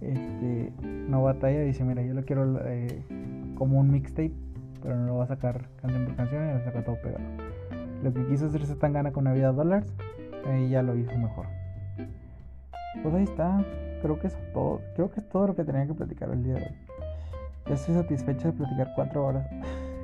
[0.00, 3.04] Este, no batalla, dice: Mira, yo lo quiero eh,
[3.56, 4.32] como un mixtape,
[4.82, 7.24] pero no lo va a sacar canción por canción y lo saca todo pegado.
[8.02, 9.92] Lo que quiso hacer tan gana con Navidad Dollars,
[10.48, 11.46] ella lo hizo mejor.
[13.02, 13.64] Pues ahí está,
[14.02, 14.80] creo que es todo.
[14.94, 16.74] Creo que es todo lo que tenía que platicar el día de hoy.
[17.66, 19.46] Ya estoy satisfecho de platicar cuatro horas.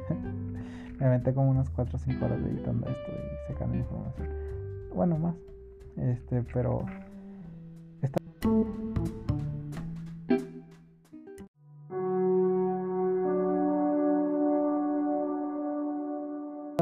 [0.99, 4.29] me aventé como unas 4 o 5 horas editando esto y sacando información.
[4.95, 5.37] Bueno, más.
[5.97, 6.85] Este, pero.
[8.03, 8.19] Está...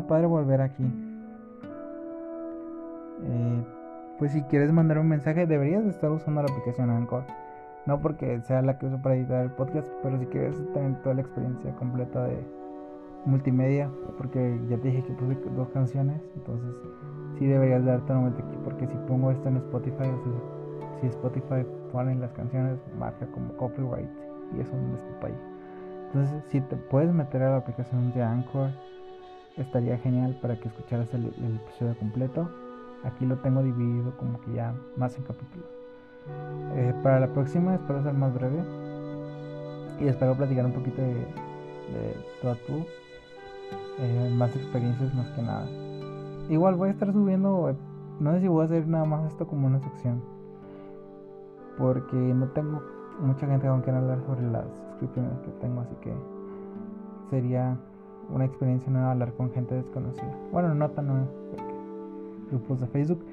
[0.06, 0.84] Padre volver aquí.
[3.22, 3.64] Eh,
[4.18, 7.24] pues si quieres mandar un mensaje, deberías de estar usando la aplicación Anchor.
[7.86, 11.16] No porque sea la que uso para editar el podcast, pero si quieres tener toda
[11.16, 12.38] la experiencia completa de
[13.26, 16.74] multimedia, porque ya te dije que puse dos canciones, entonces
[17.38, 21.66] sí deberías darte un momento aquí, porque si pongo esto en Spotify, o si Spotify
[21.92, 24.08] pone las canciones, marca como copyright
[24.56, 25.34] y eso no está ahí.
[26.06, 28.70] Entonces, si te puedes meter a la aplicación de Anchor,
[29.56, 32.48] estaría genial para que escucharas el, episodio completo.
[33.04, 35.68] Aquí lo tengo dividido como que ya más en capítulos.
[36.74, 38.62] Eh, para la próxima espero ser más breve
[40.00, 42.16] y espero platicar un poquito de, de
[43.98, 45.68] eh, más experiencias más que nada.
[46.48, 47.76] Igual voy a estar subiendo, eh,
[48.20, 50.22] no sé si voy a hacer nada más esto como una sección,
[51.78, 52.82] porque no tengo
[53.20, 56.12] mucha gente con quien hablar sobre las suscripciones que tengo, así que
[57.30, 57.78] sería
[58.30, 60.34] una experiencia nueva hablar con gente desconocida.
[60.52, 61.26] Bueno, no tan nueva,
[62.50, 63.24] grupos de Facebook.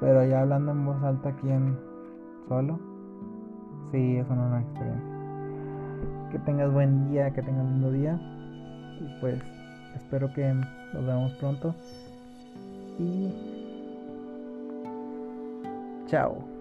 [0.00, 1.76] Pero ya hablando en voz alta aquí en
[2.48, 2.78] solo,
[3.92, 5.10] sí, es una nueva experiencia.
[6.30, 8.20] Que tengas buen día, que tengas lindo día.
[9.00, 9.42] Y pues
[9.94, 10.52] espero que
[10.92, 11.74] nos veamos pronto.
[12.98, 13.32] Y
[16.06, 16.55] chao.